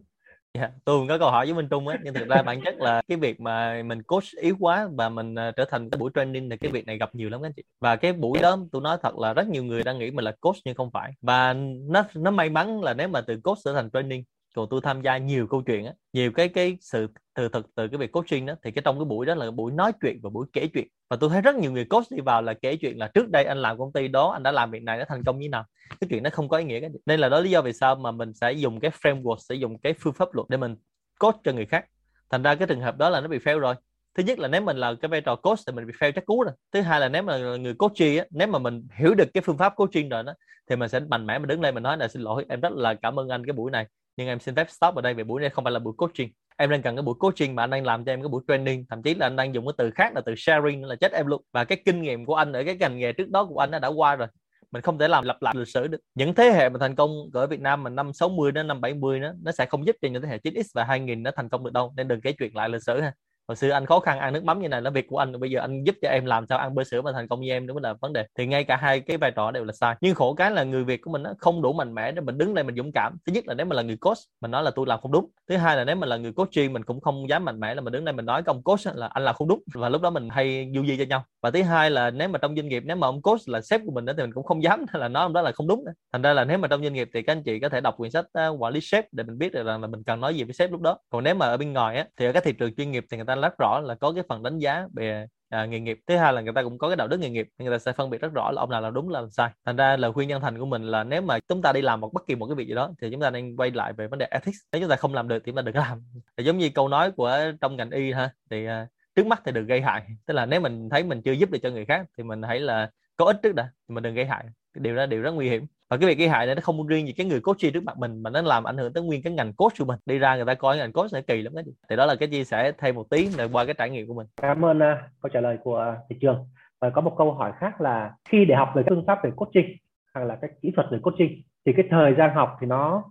Dạ, 0.54 0.60
yeah, 0.60 0.72
tôi 0.84 0.98
cũng 0.98 1.08
có 1.08 1.18
câu 1.18 1.30
hỏi 1.30 1.46
với 1.46 1.54
Minh 1.54 1.68
Trung 1.70 1.88
á 1.88 1.98
nhưng 2.04 2.14
thực 2.14 2.28
ra 2.28 2.42
bản 2.42 2.60
chất 2.64 2.74
là 2.78 3.02
cái 3.08 3.18
việc 3.18 3.40
mà 3.40 3.82
mình 3.82 4.02
coach 4.02 4.24
yếu 4.40 4.56
quá 4.60 4.88
và 4.94 5.08
mình 5.08 5.34
uh, 5.34 5.56
trở 5.56 5.64
thành 5.64 5.90
cái 5.90 5.98
buổi 5.98 6.10
training 6.14 6.50
thì 6.50 6.56
cái 6.56 6.70
việc 6.70 6.86
này 6.86 6.98
gặp 6.98 7.14
nhiều 7.14 7.30
lắm 7.30 7.42
các 7.42 7.46
anh 7.46 7.52
chị. 7.56 7.62
Và 7.80 7.96
cái 7.96 8.12
buổi 8.12 8.38
đó 8.38 8.58
tôi 8.72 8.82
nói 8.82 8.96
thật 9.02 9.18
là 9.18 9.34
rất 9.34 9.48
nhiều 9.48 9.64
người 9.64 9.84
đang 9.84 9.98
nghĩ 9.98 10.10
mình 10.10 10.24
là 10.24 10.32
coach 10.40 10.56
nhưng 10.64 10.74
không 10.74 10.90
phải. 10.90 11.12
Và 11.22 11.52
nó 11.88 12.04
nó 12.14 12.30
may 12.30 12.50
mắn 12.50 12.82
là 12.82 12.94
nếu 12.94 13.08
mà 13.08 13.20
từ 13.20 13.40
coach 13.42 13.58
trở 13.64 13.72
thành 13.72 13.90
training 13.90 14.24
còn 14.54 14.68
tôi 14.70 14.80
tham 14.82 15.02
gia 15.02 15.18
nhiều 15.18 15.46
câu 15.46 15.62
chuyện 15.62 15.86
á, 15.86 15.92
nhiều 16.12 16.32
cái 16.32 16.48
cái 16.48 16.78
sự 16.80 17.08
từ 17.34 17.48
thực 17.48 17.66
từ 17.74 17.88
cái 17.88 17.98
việc 17.98 18.12
coaching 18.12 18.46
đó, 18.46 18.54
thì 18.64 18.70
cái 18.70 18.82
trong 18.84 18.98
cái 18.98 19.04
buổi 19.04 19.26
đó 19.26 19.34
là 19.34 19.50
buổi 19.50 19.72
nói 19.72 19.92
chuyện 20.02 20.18
và 20.22 20.30
buổi 20.30 20.46
kể 20.52 20.68
chuyện. 20.74 20.88
Và 21.10 21.16
tôi 21.16 21.30
thấy 21.30 21.42
rất 21.42 21.56
nhiều 21.56 21.72
người 21.72 21.84
coach 21.84 22.04
đi 22.10 22.20
vào 22.20 22.42
là 22.42 22.54
kể 22.54 22.76
chuyện 22.76 22.98
là 22.98 23.10
trước 23.14 23.30
đây 23.30 23.44
anh 23.44 23.58
làm 23.58 23.78
công 23.78 23.92
ty 23.92 24.08
đó, 24.08 24.30
anh 24.30 24.42
đã 24.42 24.52
làm 24.52 24.70
việc 24.70 24.82
này 24.82 24.98
nó 24.98 25.04
thành 25.08 25.24
công 25.24 25.38
như 25.38 25.48
nào. 25.48 25.64
Cái 26.00 26.08
chuyện 26.10 26.22
nó 26.22 26.30
không 26.32 26.48
có 26.48 26.56
ý 26.56 26.64
nghĩa 26.64 26.80
cái 26.80 26.90
nên 27.06 27.20
là 27.20 27.28
đó 27.28 27.40
lý 27.40 27.50
do 27.50 27.62
vì 27.62 27.72
sao 27.72 27.94
mà 27.94 28.10
mình 28.10 28.34
sẽ 28.34 28.52
dùng 28.52 28.80
cái 28.80 28.90
framework 28.90 29.36
sử 29.38 29.54
dụng 29.54 29.78
cái 29.78 29.94
phương 29.98 30.12
pháp 30.12 30.34
luật 30.34 30.48
để 30.48 30.56
mình 30.56 30.76
coach 31.18 31.36
cho 31.44 31.52
người 31.52 31.66
khác. 31.66 31.84
Thành 32.30 32.42
ra 32.42 32.54
cái 32.54 32.68
trường 32.68 32.80
hợp 32.80 32.98
đó 32.98 33.10
là 33.10 33.20
nó 33.20 33.28
bị 33.28 33.38
fail 33.38 33.58
rồi. 33.58 33.74
Thứ 34.14 34.22
nhất 34.22 34.38
là 34.38 34.48
nếu 34.48 34.60
mình 34.60 34.76
là 34.76 34.94
cái 35.00 35.08
vai 35.08 35.20
trò 35.20 35.36
coach 35.36 35.58
thì 35.66 35.72
mình 35.72 35.86
bị 35.86 35.92
fail 36.00 36.12
chắc 36.12 36.26
cú 36.26 36.42
rồi. 36.42 36.54
Thứ 36.72 36.80
hai 36.80 37.00
là 37.00 37.08
nếu 37.08 37.22
mà 37.22 37.56
người 37.56 37.74
coaching 37.74 38.18
á, 38.18 38.24
nếu 38.30 38.48
mà 38.48 38.58
mình 38.58 38.86
hiểu 38.96 39.14
được 39.14 39.28
cái 39.34 39.42
phương 39.42 39.58
pháp 39.58 39.72
coaching 39.76 40.08
rồi 40.08 40.22
đó, 40.22 40.34
thì 40.70 40.76
mình 40.76 40.88
sẽ 40.88 41.00
mạnh 41.00 41.26
mẽ 41.26 41.38
mình 41.38 41.48
đứng 41.48 41.60
lên 41.60 41.74
mình 41.74 41.82
nói 41.82 41.96
là 41.96 42.08
xin 42.08 42.22
lỗi, 42.22 42.44
em 42.48 42.60
rất 42.60 42.72
là 42.72 42.94
cảm 42.94 43.18
ơn 43.18 43.28
anh 43.28 43.46
cái 43.46 43.52
buổi 43.52 43.70
này 43.70 43.86
nhưng 44.20 44.28
em 44.28 44.40
xin 44.40 44.54
phép 44.54 44.70
stop 44.70 44.94
ở 44.94 45.02
đây 45.02 45.14
vì 45.14 45.24
buổi 45.24 45.40
này 45.40 45.50
không 45.50 45.64
phải 45.64 45.72
là 45.72 45.78
buổi 45.78 45.94
coaching. 45.96 46.30
Em 46.56 46.70
đang 46.70 46.82
cần 46.82 46.96
cái 46.96 47.02
buổi 47.02 47.14
coaching 47.18 47.54
mà 47.54 47.62
anh 47.62 47.70
đang 47.70 47.84
làm 47.84 48.04
cho 48.04 48.12
em 48.12 48.22
cái 48.22 48.28
buổi 48.28 48.42
training. 48.48 48.86
Thậm 48.90 49.02
chí 49.02 49.14
là 49.14 49.26
anh 49.26 49.36
đang 49.36 49.54
dùng 49.54 49.66
cái 49.66 49.72
từ 49.78 49.90
khác 49.90 50.12
là 50.14 50.20
từ 50.26 50.34
sharing 50.36 50.84
là 50.84 50.96
chết 50.96 51.12
em 51.12 51.26
luôn. 51.26 51.42
Và 51.52 51.64
cái 51.64 51.82
kinh 51.84 52.02
nghiệm 52.02 52.24
của 52.24 52.34
anh 52.34 52.52
ở 52.52 52.64
cái 52.64 52.76
ngành 52.76 52.98
nghề 52.98 53.12
trước 53.12 53.30
đó 53.30 53.44
của 53.44 53.58
anh 53.58 53.70
đã 53.70 53.88
qua 53.88 54.16
rồi. 54.16 54.28
Mình 54.70 54.82
không 54.82 54.98
thể 54.98 55.08
làm 55.08 55.24
lặp 55.24 55.42
lại 55.42 55.54
lịch 55.56 55.68
sử 55.68 55.86
được. 55.86 55.98
Những 56.14 56.34
thế 56.34 56.50
hệ 56.50 56.68
mà 56.68 56.78
thành 56.78 56.94
công 56.94 57.10
ở 57.32 57.46
Việt 57.46 57.60
Nam 57.60 57.82
mà 57.82 57.90
năm 57.90 58.12
60 58.12 58.52
đến 58.52 58.66
năm 58.66 58.80
70 58.80 59.20
nó 59.20 59.32
nó 59.42 59.52
sẽ 59.52 59.66
không 59.66 59.86
giúp 59.86 59.96
cho 60.02 60.08
những 60.08 60.22
thế 60.22 60.28
hệ 60.28 60.38
9x 60.38 60.62
và 60.74 60.84
2000 60.84 61.22
nó 61.22 61.30
thành 61.36 61.48
công 61.48 61.64
được 61.64 61.72
đâu. 61.72 61.92
Nên 61.96 62.08
đừng 62.08 62.20
kể 62.20 62.32
chuyện 62.32 62.56
lại 62.56 62.68
lịch 62.68 62.82
sử 62.82 63.00
ha 63.00 63.12
hồi 63.50 63.56
xưa 63.56 63.70
anh 63.70 63.86
khó 63.86 64.00
khăn 64.00 64.18
ăn 64.18 64.32
nước 64.32 64.44
mắm 64.44 64.62
như 64.62 64.68
này 64.68 64.82
là 64.82 64.90
việc 64.90 65.06
của 65.08 65.18
anh, 65.18 65.40
bây 65.40 65.50
giờ 65.50 65.60
anh 65.60 65.84
giúp 65.84 65.94
cho 66.02 66.08
em 66.08 66.26
làm 66.26 66.46
sao 66.46 66.58
ăn 66.58 66.74
bơ 66.74 66.84
sữa 66.84 67.02
mà 67.02 67.12
thành 67.12 67.28
công 67.28 67.40
như 67.40 67.50
em 67.50 67.66
đó 67.66 67.74
mới 67.74 67.82
là 67.82 67.94
vấn 68.00 68.12
đề. 68.12 68.26
Thì 68.38 68.46
ngay 68.46 68.64
cả 68.64 68.76
hai 68.76 69.00
cái 69.00 69.16
vai 69.16 69.30
trò 69.36 69.50
đều 69.50 69.64
là 69.64 69.72
sai. 69.72 69.96
Nhưng 70.00 70.14
khổ 70.14 70.34
cái 70.34 70.50
là 70.50 70.64
người 70.64 70.84
việt 70.84 71.00
của 71.02 71.10
mình 71.10 71.22
nó 71.22 71.34
không 71.38 71.62
đủ 71.62 71.72
mạnh 71.72 71.94
mẽ 71.94 72.12
để 72.12 72.20
mình 72.20 72.38
đứng 72.38 72.54
lên 72.54 72.66
mình 72.66 72.76
dũng 72.76 72.92
cảm. 72.92 73.16
Thứ 73.26 73.32
nhất 73.32 73.46
là 73.46 73.54
nếu 73.54 73.66
mà 73.66 73.76
là 73.76 73.82
người 73.82 73.96
coach, 73.96 74.18
mình 74.40 74.50
nói 74.50 74.62
là 74.62 74.70
tôi 74.70 74.86
làm 74.86 75.00
không 75.00 75.12
đúng 75.12 75.30
thứ 75.50 75.56
hai 75.56 75.76
là 75.76 75.84
nếu 75.84 75.96
mình 75.96 76.08
là 76.08 76.16
người 76.16 76.32
coach 76.32 76.50
chuyên 76.50 76.72
mình 76.72 76.84
cũng 76.84 77.00
không 77.00 77.28
dám 77.28 77.44
mạnh 77.44 77.60
mẽ 77.60 77.74
là 77.74 77.80
mình 77.80 77.92
đứng 77.92 78.04
đây 78.04 78.12
mình 78.12 78.26
nói 78.26 78.42
công 78.42 78.62
coach 78.62 78.80
là 78.94 79.06
anh 79.06 79.24
làm 79.24 79.34
không 79.34 79.48
đúng. 79.48 79.62
Và 79.74 79.88
lúc 79.88 80.02
đó 80.02 80.10
mình 80.10 80.28
hay 80.30 80.70
du 80.74 80.84
di 80.86 80.96
cho 80.96 81.04
nhau. 81.04 81.24
Và 81.42 81.50
thứ 81.50 81.62
hai 81.62 81.90
là 81.90 82.10
nếu 82.10 82.28
mà 82.28 82.38
trong 82.38 82.56
doanh 82.56 82.68
nghiệp 82.68 82.82
nếu 82.86 82.96
mà 82.96 83.06
ông 83.06 83.22
coach 83.22 83.40
là 83.48 83.60
sếp 83.60 83.80
của 83.86 83.92
mình 83.92 84.04
đó, 84.04 84.12
thì 84.16 84.22
mình 84.22 84.32
cũng 84.32 84.44
không 84.44 84.62
dám 84.62 84.84
là 84.92 85.08
nói 85.08 85.22
ông 85.22 85.32
đó 85.32 85.42
là 85.42 85.52
không 85.52 85.68
đúng 85.68 85.84
thành 86.12 86.22
ra 86.22 86.32
là 86.32 86.44
nếu 86.44 86.58
mà 86.58 86.68
trong 86.68 86.82
doanh 86.82 86.92
nghiệp 86.92 87.08
thì 87.14 87.22
các 87.22 87.32
anh 87.32 87.42
chị 87.42 87.60
có 87.60 87.68
thể 87.68 87.80
đọc 87.80 87.94
quyển 87.96 88.10
sách 88.10 88.26
ờ, 88.32 88.56
quản 88.58 88.72
lý 88.72 88.80
sếp 88.80 89.04
để 89.12 89.24
mình 89.24 89.38
biết 89.38 89.52
được 89.52 89.66
rằng 89.66 89.80
là 89.80 89.86
mình 89.86 90.02
cần 90.02 90.20
nói 90.20 90.34
gì 90.34 90.44
với 90.44 90.54
sếp 90.54 90.70
lúc 90.70 90.80
đó. 90.80 90.98
Còn 91.10 91.24
nếu 91.24 91.34
mà 91.34 91.46
ở 91.46 91.56
bên 91.56 91.72
ngoài 91.72 91.96
á 91.96 92.06
thì 92.16 92.26
ở 92.26 92.32
các 92.32 92.44
thị 92.44 92.52
trường 92.52 92.74
chuyên 92.74 92.90
nghiệp 92.90 93.04
thì 93.10 93.16
người 93.16 93.26
ta 93.26 93.34
rất 93.34 93.58
rõ 93.58 93.80
là 93.80 93.94
có 93.94 94.12
cái 94.12 94.24
phần 94.28 94.42
đánh 94.42 94.58
giá 94.58 94.86
về 94.96 95.26
à, 95.50 95.66
nghề 95.66 95.80
nghiệp. 95.80 95.98
Thứ 96.06 96.16
hai 96.16 96.32
là 96.32 96.40
người 96.40 96.52
ta 96.52 96.62
cũng 96.62 96.78
có 96.78 96.88
cái 96.88 96.96
đạo 96.96 97.08
đức 97.08 97.20
nghề 97.20 97.30
nghiệp 97.30 97.48
người 97.58 97.70
ta 97.70 97.78
sẽ 97.78 97.92
phân 97.92 98.10
biệt 98.10 98.20
rất 98.20 98.32
rõ 98.32 98.50
là 98.50 98.62
ông 98.62 98.70
nào 98.70 98.80
làm 98.80 98.94
đúng 98.94 99.08
là 99.08 99.20
làm 99.20 99.30
sai. 99.30 99.50
Thành 99.64 99.76
ra 99.76 99.96
lời 99.96 100.12
khuyên 100.12 100.28
nhân 100.28 100.40
thành 100.40 100.58
của 100.58 100.66
mình 100.66 100.82
là 100.82 101.04
nếu 101.04 101.22
mà 101.22 101.38
chúng 101.48 101.62
ta 101.62 101.72
đi 101.72 101.82
làm 101.82 102.00
một 102.00 102.12
bất 102.12 102.26
kỳ 102.26 102.34
một 102.34 102.46
cái 102.46 102.54
việc 102.54 102.68
gì 102.68 102.74
đó 102.74 102.92
thì 103.00 103.10
chúng 103.10 103.20
ta 103.20 103.30
nên 103.30 103.56
quay 103.56 103.70
lại 103.70 103.92
về 103.92 104.06
vấn 104.06 104.18
đề 104.18 104.26
ethics. 104.30 104.58
Nếu 104.72 104.80
chúng 104.80 104.90
ta 104.90 104.96
không 104.96 105.14
làm 105.14 105.28
được 105.28 105.38
thì 105.44 105.52
chúng 105.52 105.56
ta 105.56 105.62
đừng 105.62 105.76
làm. 105.76 106.02
Thì 106.36 106.44
giống 106.44 106.58
như 106.58 106.70
câu 106.74 106.88
nói 106.88 107.10
của 107.10 107.38
trong 107.60 107.76
ngành 107.76 107.90
y 107.90 108.12
ha 108.12 108.30
thì 108.50 108.66
uh, 108.66 108.72
trước 109.14 109.26
mắt 109.26 109.42
thì 109.44 109.52
đừng 109.52 109.66
gây 109.66 109.80
hại. 109.80 110.06
Tức 110.26 110.34
là 110.34 110.46
nếu 110.46 110.60
mình 110.60 110.88
thấy 110.90 111.04
mình 111.04 111.22
chưa 111.22 111.32
giúp 111.32 111.50
được 111.50 111.58
cho 111.62 111.70
người 111.70 111.84
khác 111.84 112.06
thì 112.18 112.24
mình 112.24 112.42
hãy 112.42 112.60
là 112.60 112.90
có 113.16 113.24
ích 113.24 113.36
trước 113.42 113.54
đã 113.54 113.70
thì 113.88 113.94
mình 113.94 114.02
đừng 114.02 114.14
gây 114.14 114.24
hại. 114.24 114.44
Cái 114.74 114.82
điều 114.82 114.96
đó 114.96 115.06
điều 115.06 115.22
rất 115.22 115.30
nguy 115.30 115.48
hiểm 115.50 115.66
và 115.90 115.96
cái 115.96 116.08
việc 116.08 116.18
gây 116.18 116.28
hại 116.28 116.46
này 116.46 116.54
nó 116.54 116.60
không 116.60 116.86
riêng 116.86 117.06
gì 117.06 117.12
cái 117.12 117.26
người 117.26 117.40
coach 117.40 117.58
trước 117.58 117.84
mặt 117.84 117.98
mình 117.98 118.22
mà 118.22 118.30
nó 118.30 118.42
làm 118.42 118.64
ảnh 118.64 118.76
hưởng 118.76 118.92
tới 118.92 119.02
nguyên 119.02 119.22
cái 119.22 119.32
ngành 119.32 119.52
coach 119.52 119.72
của 119.78 119.84
mình. 119.84 119.98
Đi 120.06 120.18
ra 120.18 120.36
người 120.36 120.44
ta 120.44 120.54
coi 120.54 120.76
ngành 120.76 120.92
coach 120.92 121.12
nó 121.12 121.20
kỳ 121.26 121.42
lắm 121.42 121.54
đó 121.54 121.62
thì 121.90 121.96
đó 121.96 122.06
là 122.06 122.14
cái 122.14 122.28
chia 122.28 122.44
sẻ 122.44 122.72
thêm 122.78 122.94
một 122.94 123.10
tí 123.10 123.28
là 123.38 123.48
qua 123.52 123.64
cái 123.64 123.74
trải 123.78 123.90
nghiệm 123.90 124.06
của 124.06 124.14
mình. 124.14 124.26
Cảm 124.42 124.64
ơn 124.64 124.78
uh, 124.78 124.98
câu 125.22 125.30
trả 125.32 125.40
lời 125.40 125.58
của 125.64 125.78
à, 125.78 125.96
thị 126.10 126.16
trường. 126.20 126.46
Và 126.80 126.90
có 126.90 127.00
một 127.00 127.14
câu 127.18 127.32
hỏi 127.32 127.52
khác 127.58 127.80
là 127.80 128.14
khi 128.28 128.44
để 128.44 128.54
học 128.54 128.72
về 128.74 128.82
phương 128.88 129.04
pháp 129.06 129.24
về 129.24 129.30
coaching 129.36 129.76
hoặc 130.14 130.24
là 130.24 130.38
các 130.42 130.50
kỹ 130.62 130.72
thuật 130.76 130.86
về 130.90 130.98
coaching 131.02 131.42
thì 131.66 131.72
cái 131.76 131.86
thời 131.90 132.14
gian 132.14 132.34
học 132.34 132.56
thì 132.60 132.66
nó 132.66 133.04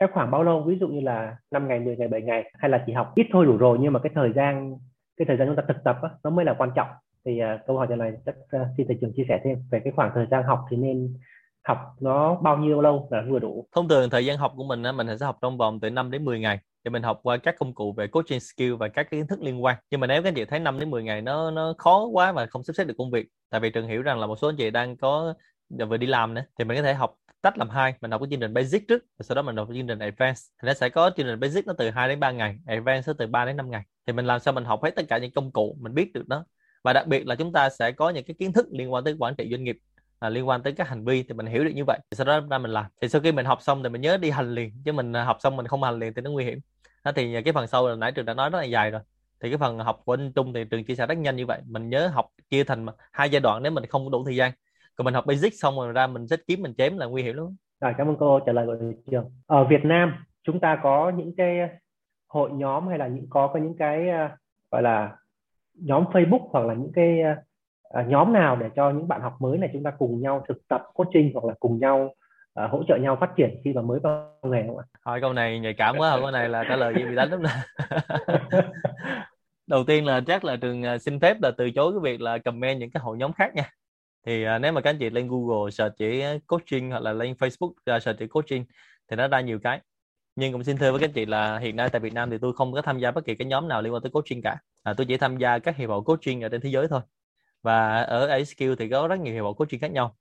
sẽ 0.00 0.06
khoảng 0.12 0.30
bao 0.30 0.42
lâu? 0.42 0.62
Ví 0.62 0.78
dụ 0.80 0.88
như 0.88 1.00
là 1.00 1.36
5 1.50 1.68
ngày 1.68 1.80
10 1.80 1.96
ngày 1.96 2.08
7 2.08 2.22
ngày 2.22 2.52
hay 2.58 2.70
là 2.70 2.84
chỉ 2.86 2.92
học 2.92 3.12
ít 3.14 3.26
thôi 3.32 3.46
đủ 3.46 3.56
rồi 3.56 3.78
nhưng 3.80 3.92
mà 3.92 4.00
cái 4.00 4.12
thời 4.14 4.32
gian 4.32 4.76
cái 5.16 5.26
thời 5.26 5.36
gian 5.36 5.48
chúng 5.48 5.56
ta 5.56 5.62
thực 5.68 5.84
tập 5.84 5.98
á, 6.02 6.08
nó 6.24 6.30
mới 6.30 6.44
là 6.44 6.54
quan 6.58 6.70
trọng. 6.74 6.88
Thì 7.24 7.40
uh, 7.42 7.66
câu 7.66 7.78
hỏi 7.78 7.96
này 7.96 8.12
chắc 8.26 8.34
uh, 8.56 8.66
xin 8.76 8.86
thầy 8.86 8.98
trường 9.00 9.12
chia 9.16 9.24
sẻ 9.28 9.40
thêm 9.44 9.58
về 9.70 9.80
cái 9.84 9.92
khoảng 9.96 10.10
thời 10.14 10.26
gian 10.30 10.42
học 10.42 10.64
thì 10.70 10.76
nên 10.76 11.14
học 11.64 11.78
nó 12.00 12.34
bao 12.42 12.56
nhiêu 12.56 12.80
lâu 12.80 13.08
là 13.10 13.22
vừa 13.30 13.38
đủ. 13.38 13.68
Thông 13.72 13.88
thường 13.88 14.10
thời 14.10 14.26
gian 14.26 14.38
học 14.38 14.52
của 14.56 14.64
mình 14.64 14.82
mình 14.96 15.18
sẽ 15.18 15.26
học 15.26 15.38
trong 15.42 15.58
vòng 15.58 15.80
từ 15.80 15.90
5 15.90 16.10
đến 16.10 16.24
10 16.24 16.40
ngày 16.40 16.58
thì 16.84 16.90
mình 16.90 17.02
học 17.02 17.20
qua 17.22 17.36
các 17.36 17.54
công 17.58 17.74
cụ 17.74 17.92
về 17.92 18.06
coaching 18.06 18.40
skill 18.40 18.74
và 18.74 18.88
các 18.88 19.10
kiến 19.10 19.26
thức 19.26 19.40
liên 19.42 19.64
quan. 19.64 19.76
Nhưng 19.90 20.00
mà 20.00 20.06
nếu 20.06 20.22
các 20.22 20.28
anh 20.28 20.34
chị 20.34 20.44
thấy 20.44 20.58
5 20.58 20.80
đến 20.80 20.90
10 20.90 21.02
ngày 21.02 21.22
nó 21.22 21.50
nó 21.50 21.74
khó 21.78 22.04
quá 22.04 22.32
và 22.32 22.46
không 22.46 22.62
sắp 22.62 22.76
xếp 22.76 22.84
được 22.84 22.94
công 22.98 23.10
việc, 23.10 23.26
tại 23.50 23.60
vì 23.60 23.70
trường 23.70 23.88
hiểu 23.88 24.02
rằng 24.02 24.18
là 24.18 24.26
một 24.26 24.38
số 24.38 24.48
anh 24.48 24.56
chị 24.56 24.70
đang 24.70 24.96
có 24.96 25.34
vừa 25.88 25.96
đi 25.96 26.06
làm 26.06 26.34
nữa, 26.34 26.44
thì 26.58 26.64
mình 26.64 26.76
có 26.76 26.82
thể 26.82 26.94
học 26.94 27.14
tách 27.42 27.58
làm 27.58 27.70
hai, 27.70 27.94
mình 28.00 28.10
học 28.10 28.20
cái 28.20 28.28
chương 28.30 28.40
trình 28.40 28.54
basic 28.54 28.88
trước 28.88 29.04
và 29.18 29.22
sau 29.22 29.34
đó 29.34 29.42
mình 29.42 29.56
học 29.56 29.68
cái 29.68 29.78
chương 29.78 29.86
trình 29.86 29.98
advanced. 29.98 30.44
Thì 30.62 30.66
nó 30.66 30.74
sẽ 30.74 30.88
có 30.88 31.10
chương 31.16 31.26
trình 31.26 31.40
basic 31.40 31.66
nó 31.66 31.72
từ 31.78 31.90
2 31.90 32.08
đến 32.08 32.20
3 32.20 32.30
ngày, 32.30 32.58
advanced 32.66 33.08
nó 33.08 33.14
từ 33.18 33.26
3 33.26 33.44
đến 33.44 33.56
5 33.56 33.70
ngày. 33.70 33.82
Thì 34.06 34.12
mình 34.12 34.26
làm 34.26 34.40
sao 34.40 34.54
mình 34.54 34.64
học 34.64 34.82
hết 34.82 34.90
tất 34.96 35.02
cả 35.08 35.18
những 35.18 35.32
công 35.32 35.52
cụ 35.52 35.76
mình 35.80 35.94
biết 35.94 36.12
được 36.12 36.28
đó. 36.28 36.44
Và 36.84 36.92
đặc 36.92 37.06
biệt 37.06 37.26
là 37.26 37.34
chúng 37.34 37.52
ta 37.52 37.70
sẽ 37.70 37.92
có 37.92 38.10
những 38.10 38.24
cái 38.24 38.34
kiến 38.38 38.52
thức 38.52 38.66
liên 38.70 38.92
quan 38.92 39.04
tới 39.04 39.16
quản 39.18 39.34
trị 39.34 39.48
doanh 39.50 39.64
nghiệp 39.64 39.78
à, 40.20 40.28
liên 40.28 40.48
quan 40.48 40.62
tới 40.62 40.72
các 40.72 40.88
hành 40.88 41.04
vi 41.04 41.22
thì 41.22 41.34
mình 41.34 41.46
hiểu 41.46 41.64
được 41.64 41.70
như 41.74 41.84
vậy. 41.86 41.98
Thì 42.10 42.14
sau 42.14 42.26
đó 42.26 42.40
ra 42.50 42.58
mình 42.58 42.70
làm. 42.70 42.86
Thì 43.02 43.08
sau 43.08 43.20
khi 43.20 43.32
mình 43.32 43.46
học 43.46 43.62
xong 43.62 43.82
thì 43.82 43.88
mình 43.88 44.00
nhớ 44.00 44.16
đi 44.16 44.30
hành 44.30 44.54
liền. 44.54 44.72
Chứ 44.84 44.92
mình 44.92 45.12
à, 45.16 45.24
học 45.24 45.36
xong 45.40 45.56
mình 45.56 45.66
không 45.66 45.82
hành 45.82 45.98
liền 45.98 46.14
thì 46.14 46.22
nó 46.22 46.30
nguy 46.30 46.44
hiểm. 46.44 46.58
Đó 47.04 47.12
thì 47.16 47.42
cái 47.42 47.52
phần 47.52 47.66
sau 47.66 47.88
là 47.88 47.96
nãy 47.96 48.12
trường 48.12 48.26
đã 48.26 48.34
nói 48.34 48.50
rất 48.50 48.58
là 48.58 48.64
dài 48.64 48.90
rồi. 48.90 49.00
Thì 49.40 49.48
cái 49.50 49.58
phần 49.58 49.78
học 49.78 50.00
của 50.04 50.14
anh 50.14 50.32
Trung 50.32 50.52
thì 50.52 50.64
trường 50.64 50.84
chia 50.84 50.94
sẻ 50.94 51.06
rất 51.06 51.18
nhanh 51.18 51.36
như 51.36 51.46
vậy. 51.46 51.60
Mình 51.66 51.90
nhớ 51.90 52.08
học 52.08 52.26
chia 52.50 52.64
thành 52.64 52.86
hai 53.12 53.30
giai 53.30 53.40
đoạn 53.40 53.62
nếu 53.62 53.72
mình 53.72 53.86
không 53.86 54.10
đủ 54.10 54.24
thời 54.24 54.36
gian. 54.36 54.52
Còn 54.96 55.04
mình 55.04 55.14
học 55.14 55.26
basic 55.26 55.54
xong 55.54 55.76
rồi 55.76 55.92
ra 55.92 56.06
mình 56.06 56.28
xích 56.28 56.40
kiếm 56.46 56.62
mình 56.62 56.74
chém 56.74 56.98
là 56.98 57.06
nguy 57.06 57.22
hiểm 57.22 57.36
lắm. 57.36 57.56
Rồi 57.80 57.92
cảm 57.98 58.08
ơn 58.08 58.16
cô 58.18 58.40
trả 58.46 58.52
lời 58.52 58.66
của 58.66 58.76
trường 59.10 59.32
ở 59.46 59.64
Việt 59.64 59.84
Nam 59.84 60.24
chúng 60.42 60.60
ta 60.60 60.80
có 60.82 61.12
những 61.16 61.34
cái 61.36 61.58
hội 62.28 62.50
nhóm 62.52 62.88
hay 62.88 62.98
là 62.98 63.06
những 63.06 63.26
có 63.30 63.50
có 63.54 63.60
những 63.60 63.76
cái 63.78 64.08
à, 64.08 64.36
gọi 64.70 64.82
là 64.82 65.16
nhóm 65.74 66.04
Facebook 66.04 66.48
hoặc 66.50 66.66
là 66.66 66.74
những 66.74 66.92
cái 66.94 67.20
à, 67.22 67.42
à, 67.94 68.02
nhóm 68.02 68.32
nào 68.32 68.56
để 68.56 68.66
cho 68.76 68.90
những 68.90 69.08
bạn 69.08 69.20
học 69.20 69.36
mới 69.40 69.58
này 69.58 69.70
chúng 69.72 69.82
ta 69.82 69.90
cùng 69.98 70.20
nhau 70.20 70.44
thực 70.48 70.68
tập 70.68 70.82
coaching 70.94 71.30
hoặc 71.34 71.44
là 71.44 71.54
cùng 71.60 71.78
nhau 71.78 72.14
à, 72.54 72.68
hỗ 72.70 72.82
trợ 72.88 72.96
nhau 72.96 73.16
phát 73.20 73.30
triển 73.36 73.60
khi 73.64 73.72
mà 73.72 73.82
mới 73.82 74.00
vào 74.00 74.38
nghề 74.42 74.64
không 74.66 74.78
ạ? 74.78 74.84
Hỏi 75.04 75.20
câu 75.20 75.32
này 75.32 75.60
nhạy 75.60 75.74
cảm 75.74 75.96
quá, 75.98 76.18
câu 76.20 76.30
này 76.30 76.48
là 76.48 76.64
trả 76.68 76.76
lời 76.76 76.94
gì 76.96 77.04
bị 77.04 77.14
đánh 77.14 77.30
lắm 77.30 77.42
nè. 77.42 77.50
Đầu 79.66 79.84
tiên 79.84 80.06
là 80.06 80.20
chắc 80.26 80.44
là 80.44 80.56
trường 80.56 80.82
ờ, 80.82 80.98
xin 80.98 81.20
phép 81.20 81.36
là 81.42 81.50
từ 81.58 81.70
chối 81.70 81.92
cái 81.92 82.00
việc 82.12 82.20
là 82.20 82.38
comment 82.38 82.80
những 82.80 82.90
cái 82.90 83.00
hội 83.00 83.16
nhóm 83.16 83.32
khác 83.32 83.54
nha. 83.54 83.70
Thì 84.26 84.44
à, 84.44 84.58
nếu 84.58 84.72
mà 84.72 84.80
các 84.80 84.90
anh 84.90 84.98
chị 84.98 85.10
lên 85.10 85.28
Google 85.28 85.70
search 85.70 85.96
chỉ 85.98 86.22
coaching 86.46 86.90
hoặc 86.90 87.02
là 87.02 87.12
lên 87.12 87.32
Facebook 87.32 87.70
uh, 87.96 88.02
search 88.02 88.18
chỉ 88.18 88.26
coaching 88.26 88.64
thì 89.10 89.16
nó 89.16 89.28
ra 89.28 89.40
nhiều 89.40 89.58
cái 89.62 89.80
nhưng 90.36 90.52
cũng 90.52 90.64
xin 90.64 90.76
thưa 90.76 90.90
với 90.90 91.00
các 91.00 91.10
chị 91.14 91.26
là 91.26 91.58
hiện 91.58 91.76
nay 91.76 91.88
tại 91.88 92.00
Việt 92.00 92.14
Nam 92.14 92.30
thì 92.30 92.38
tôi 92.40 92.52
không 92.52 92.72
có 92.72 92.82
tham 92.82 92.98
gia 92.98 93.10
bất 93.10 93.24
kỳ 93.24 93.34
cái 93.34 93.46
nhóm 93.46 93.68
nào 93.68 93.82
liên 93.82 93.92
quan 93.92 94.02
tới 94.02 94.10
coaching 94.10 94.42
cả 94.42 94.56
à, 94.82 94.94
tôi 94.96 95.06
chỉ 95.06 95.16
tham 95.16 95.38
gia 95.38 95.58
các 95.58 95.76
hiệp 95.76 95.90
hội 95.90 96.02
coaching 96.04 96.40
ở 96.40 96.48
trên 96.48 96.60
thế 96.60 96.70
giới 96.70 96.88
thôi 96.88 97.00
và 97.62 98.02
ở 98.02 98.44
skill 98.44 98.74
thì 98.78 98.88
có 98.88 99.08
rất 99.08 99.20
nhiều 99.20 99.34
hiệp 99.34 99.44
hội 99.44 99.54
coaching 99.54 99.80
khác 99.80 99.90
nhau. 99.90 100.16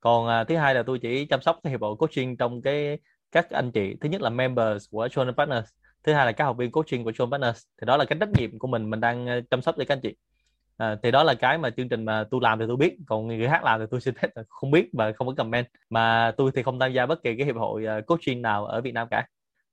Còn 0.00 0.28
à, 0.28 0.44
thứ 0.44 0.56
hai 0.56 0.74
là 0.74 0.82
tôi 0.82 0.98
chỉ 0.98 1.26
chăm 1.26 1.42
sóc 1.42 1.60
cái 1.62 1.70
hiệp 1.70 1.80
hội 1.80 1.96
coaching 1.96 2.36
trong 2.36 2.62
cái 2.62 2.98
các 3.32 3.50
anh 3.50 3.72
chị. 3.72 3.96
Thứ 4.00 4.08
nhất 4.08 4.22
là 4.22 4.30
members 4.30 4.90
của 4.90 5.06
John 5.06 5.32
Partners. 5.32 5.70
Thứ 6.04 6.12
hai 6.12 6.26
là 6.26 6.32
các 6.32 6.44
học 6.44 6.56
viên 6.56 6.70
coaching 6.72 7.04
của 7.04 7.10
John 7.10 7.30
Partners. 7.30 7.64
Thì 7.80 7.84
đó 7.86 7.96
là 7.96 8.04
cái 8.04 8.18
trách 8.20 8.28
nhiệm 8.38 8.58
của 8.58 8.68
mình 8.68 8.90
mình 8.90 9.00
đang 9.00 9.26
à, 9.26 9.40
chăm 9.50 9.62
sóc 9.62 9.74
cho 9.78 9.84
các 9.88 9.94
anh 9.94 10.00
chị. 10.00 10.14
À, 10.76 10.96
thì 11.02 11.10
đó 11.10 11.22
là 11.22 11.34
cái 11.34 11.58
mà 11.58 11.70
chương 11.70 11.88
trình 11.88 12.04
mà 12.04 12.24
tôi 12.30 12.40
làm 12.42 12.58
thì 12.58 12.64
tôi 12.68 12.76
biết. 12.76 12.96
Còn 13.06 13.26
người 13.26 13.46
khác 13.48 13.64
làm 13.64 13.80
thì 13.80 13.86
tôi 13.90 14.00
xin 14.00 14.14
phép 14.14 14.28
không 14.48 14.70
biết 14.70 14.88
và 14.92 15.12
không 15.12 15.26
có 15.26 15.34
comment. 15.36 15.66
Mà 15.90 16.32
tôi 16.36 16.50
thì 16.54 16.62
không 16.62 16.78
tham 16.78 16.92
gia 16.92 17.06
bất 17.06 17.22
kỳ 17.22 17.36
cái 17.36 17.46
hiệp 17.46 17.56
hội 17.56 17.86
à, 17.86 18.00
coaching 18.06 18.42
nào 18.42 18.66
ở 18.66 18.80
Việt 18.80 18.92
Nam 18.92 19.08
cả. 19.10 19.26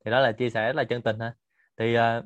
Thì 0.04 0.10
đó 0.10 0.20
là 0.20 0.32
chia 0.32 0.50
sẻ 0.50 0.72
là 0.72 0.84
chân 0.84 1.02
tình 1.02 1.18
ha 1.20 1.34
thì 1.76 1.94
à, 1.94 2.22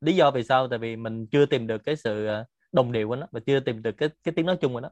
lý 0.00 0.16
do 0.16 0.30
vì 0.30 0.42
sao? 0.42 0.68
Tại 0.68 0.78
vì 0.78 0.96
mình 0.96 1.26
chưa 1.26 1.46
tìm 1.46 1.66
được 1.66 1.84
cái 1.84 1.96
sự 1.96 2.26
à, 2.26 2.44
đồng 2.72 2.92
đều 2.92 3.08
của 3.08 3.16
nó 3.16 3.26
và 3.30 3.40
chưa 3.46 3.60
tìm 3.60 3.82
được 3.82 3.92
cái 3.92 4.08
cái 4.24 4.32
tiếng 4.36 4.46
nói 4.46 4.56
chung 4.56 4.72
của 4.72 4.80
nó 4.80 4.90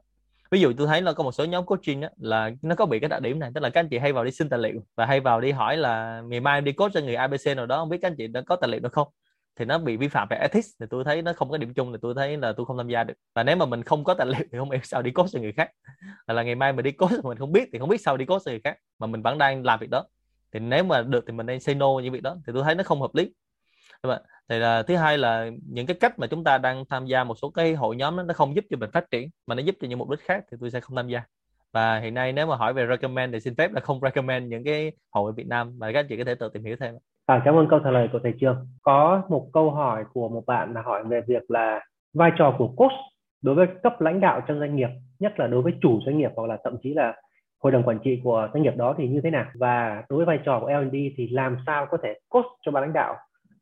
ví 0.51 0.59
dụ 0.59 0.73
tôi 0.77 0.87
thấy 0.87 1.01
là 1.01 1.13
có 1.13 1.23
một 1.23 1.31
số 1.31 1.45
nhóm 1.45 1.65
coaching 1.65 2.01
đó 2.01 2.07
là 2.17 2.51
nó 2.61 2.75
có 2.75 2.85
bị 2.85 2.99
cái 2.99 3.09
đặc 3.09 3.21
điểm 3.21 3.39
này 3.39 3.51
tức 3.55 3.61
là 3.61 3.69
các 3.69 3.79
anh 3.79 3.89
chị 3.89 3.97
hay 3.97 4.13
vào 4.13 4.23
đi 4.23 4.31
xin 4.31 4.49
tài 4.49 4.59
liệu 4.59 4.81
và 4.95 5.05
hay 5.05 5.19
vào 5.19 5.41
đi 5.41 5.51
hỏi 5.51 5.77
là 5.77 6.21
ngày 6.21 6.39
mai 6.39 6.61
đi 6.61 6.71
coach 6.71 6.93
cho 6.93 7.01
người 7.01 7.15
ABC 7.15 7.57
nào 7.57 7.65
đó 7.65 7.77
không 7.77 7.89
biết 7.89 7.97
các 8.01 8.07
anh 8.07 8.15
chị 8.17 8.27
đã 8.27 8.41
có 8.41 8.55
tài 8.55 8.69
liệu 8.69 8.79
được 8.79 8.93
không? 8.93 9.07
Thì 9.55 9.65
nó 9.65 9.77
bị 9.77 9.97
vi 9.97 10.07
phạm 10.07 10.27
về 10.29 10.37
ethics 10.37 10.67
thì 10.79 10.85
tôi 10.89 11.03
thấy 11.03 11.21
nó 11.21 11.33
không 11.33 11.49
có 11.49 11.57
điểm 11.57 11.73
chung 11.73 11.91
thì 11.91 11.97
tôi 12.01 12.13
thấy 12.15 12.37
là 12.37 12.53
tôi 12.57 12.65
không 12.65 12.77
tham 12.77 12.87
gia 12.87 13.03
được. 13.03 13.13
Và 13.35 13.43
nếu 13.43 13.55
mà 13.55 13.65
mình 13.65 13.83
không 13.83 14.03
có 14.03 14.13
tài 14.13 14.27
liệu 14.27 14.47
thì 14.51 14.57
không 14.57 14.69
biết 14.69 14.85
sao 14.85 15.01
đi 15.01 15.11
coach 15.11 15.29
cho 15.31 15.39
người 15.39 15.51
khác. 15.51 15.71
Là, 16.27 16.33
là 16.33 16.43
ngày 16.43 16.55
mai 16.55 16.73
mình 16.73 16.83
đi 16.83 16.91
coach 16.91 17.11
mà 17.11 17.29
mình 17.29 17.37
không 17.37 17.51
biết 17.51 17.69
thì 17.73 17.79
không 17.79 17.89
biết 17.89 18.01
sao 18.01 18.17
đi 18.17 18.25
coach 18.25 18.41
cho 18.45 18.51
người 18.51 18.61
khác 18.63 18.77
mà 18.99 19.07
mình 19.07 19.21
vẫn 19.21 19.37
đang 19.37 19.65
làm 19.65 19.79
việc 19.79 19.89
đó. 19.89 20.05
Thì 20.53 20.59
nếu 20.59 20.83
mà 20.83 21.01
được 21.01 21.23
thì 21.27 21.33
mình 21.33 21.45
nên 21.45 21.59
say 21.59 21.75
no 21.75 21.87
những 22.03 22.13
việc 22.13 22.23
đó 22.23 22.37
thì 22.47 22.53
tôi 22.53 22.63
thấy 22.63 22.75
nó 22.75 22.83
không 22.83 23.01
hợp 23.01 23.15
lý 23.15 23.33
thì 24.49 24.59
là 24.59 24.83
thứ 24.83 24.95
hai 24.95 25.17
là 25.17 25.49
những 25.69 25.85
cái 25.85 25.97
cách 25.99 26.19
mà 26.19 26.27
chúng 26.27 26.43
ta 26.43 26.57
đang 26.57 26.83
tham 26.89 27.05
gia 27.05 27.23
một 27.23 27.35
số 27.41 27.49
cái 27.49 27.73
hội 27.73 27.95
nhóm 27.95 28.17
đó, 28.17 28.23
nó 28.23 28.33
không 28.33 28.55
giúp 28.55 28.65
cho 28.69 28.77
mình 28.77 28.89
phát 28.93 29.11
triển 29.11 29.29
mà 29.47 29.55
nó 29.55 29.61
giúp 29.61 29.75
cho 29.81 29.87
những 29.87 29.99
mục 29.99 30.09
đích 30.09 30.19
khác 30.19 30.43
thì 30.51 30.57
tôi 30.61 30.71
sẽ 30.71 30.79
không 30.79 30.95
tham 30.95 31.07
gia. 31.07 31.21
Và 31.73 31.99
hiện 31.99 32.13
nay 32.13 32.33
nếu 32.33 32.47
mà 32.47 32.55
hỏi 32.55 32.73
về 32.73 32.87
recommend 32.89 33.33
thì 33.33 33.39
xin 33.39 33.55
phép 33.55 33.71
là 33.73 33.81
không 33.81 33.99
recommend 34.01 34.51
những 34.51 34.63
cái 34.63 34.91
hội 35.11 35.29
ở 35.29 35.33
Việt 35.33 35.47
Nam. 35.47 35.73
Mà 35.79 35.91
các 35.91 35.99
anh 35.99 36.05
chị 36.09 36.17
có 36.17 36.23
thể 36.23 36.35
tự 36.35 36.49
tìm 36.49 36.63
hiểu 36.63 36.75
thêm. 36.79 36.95
À, 37.25 37.41
cảm 37.45 37.55
ơn 37.55 37.67
câu 37.69 37.79
trả 37.79 37.91
lời 37.91 38.09
của 38.11 38.19
thầy 38.23 38.33
Trường. 38.39 38.67
Có 38.81 39.21
một 39.29 39.49
câu 39.53 39.71
hỏi 39.71 40.03
của 40.13 40.29
một 40.29 40.43
bạn 40.47 40.73
là 40.73 40.81
hỏi 40.81 41.03
về 41.03 41.21
việc 41.27 41.51
là 41.51 41.79
vai 42.13 42.31
trò 42.37 42.55
của 42.57 42.67
coach 42.67 42.91
đối 43.41 43.55
với 43.55 43.67
cấp 43.83 44.01
lãnh 44.01 44.19
đạo 44.19 44.41
trong 44.47 44.59
doanh 44.59 44.75
nghiệp, 44.75 44.89
nhất 45.19 45.39
là 45.39 45.47
đối 45.47 45.61
với 45.61 45.73
chủ 45.81 45.99
doanh 46.05 46.17
nghiệp 46.17 46.31
hoặc 46.35 46.49
là 46.49 46.57
thậm 46.63 46.77
chí 46.83 46.93
là 46.93 47.13
hội 47.63 47.71
đồng 47.71 47.83
quản 47.83 47.99
trị 48.03 48.21
của 48.23 48.49
doanh 48.53 48.63
nghiệp 48.63 48.75
đó 48.75 48.95
thì 48.97 49.07
như 49.07 49.21
thế 49.23 49.29
nào? 49.29 49.45
Và 49.55 50.03
đối 50.09 50.17
với 50.17 50.25
vai 50.25 50.39
trò 50.45 50.59
của 50.59 50.69
L&D 50.69 50.95
thì 51.17 51.29
làm 51.31 51.57
sao 51.65 51.85
có 51.89 51.97
thể 52.03 52.19
coach 52.29 52.45
cho 52.61 52.71
ban 52.71 52.83
lãnh 52.83 52.93
đạo? 52.93 53.15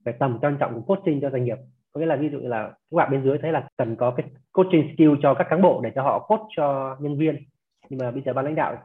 Về 0.05 0.11
tầm 0.19 0.37
quan 0.41 0.57
trọng 0.59 0.73
của 0.73 0.95
coaching 0.95 1.21
cho 1.21 1.29
doanh 1.29 1.45
nghiệp. 1.45 1.57
Có 1.91 1.99
nghĩa 1.99 2.05
là 2.05 2.15
ví 2.15 2.29
dụ 2.29 2.39
là 2.39 2.67
các 2.67 2.95
bạn 2.95 3.11
bên 3.11 3.23
dưới 3.23 3.37
thấy 3.37 3.51
là 3.51 3.67
cần 3.77 3.95
có 3.95 4.11
cái 4.11 4.25
coaching 4.51 4.93
skill 4.93 5.13
cho 5.21 5.33
các 5.33 5.47
cán 5.49 5.61
bộ 5.61 5.81
để 5.83 5.91
cho 5.95 6.01
họ 6.01 6.19
coach 6.19 6.47
cho 6.57 6.97
nhân 6.99 7.17
viên. 7.17 7.35
Nhưng 7.89 7.99
mà 7.99 8.11
bây 8.11 8.21
giờ 8.25 8.33
ban 8.33 8.45
lãnh 8.45 8.55
đạo 8.55 8.77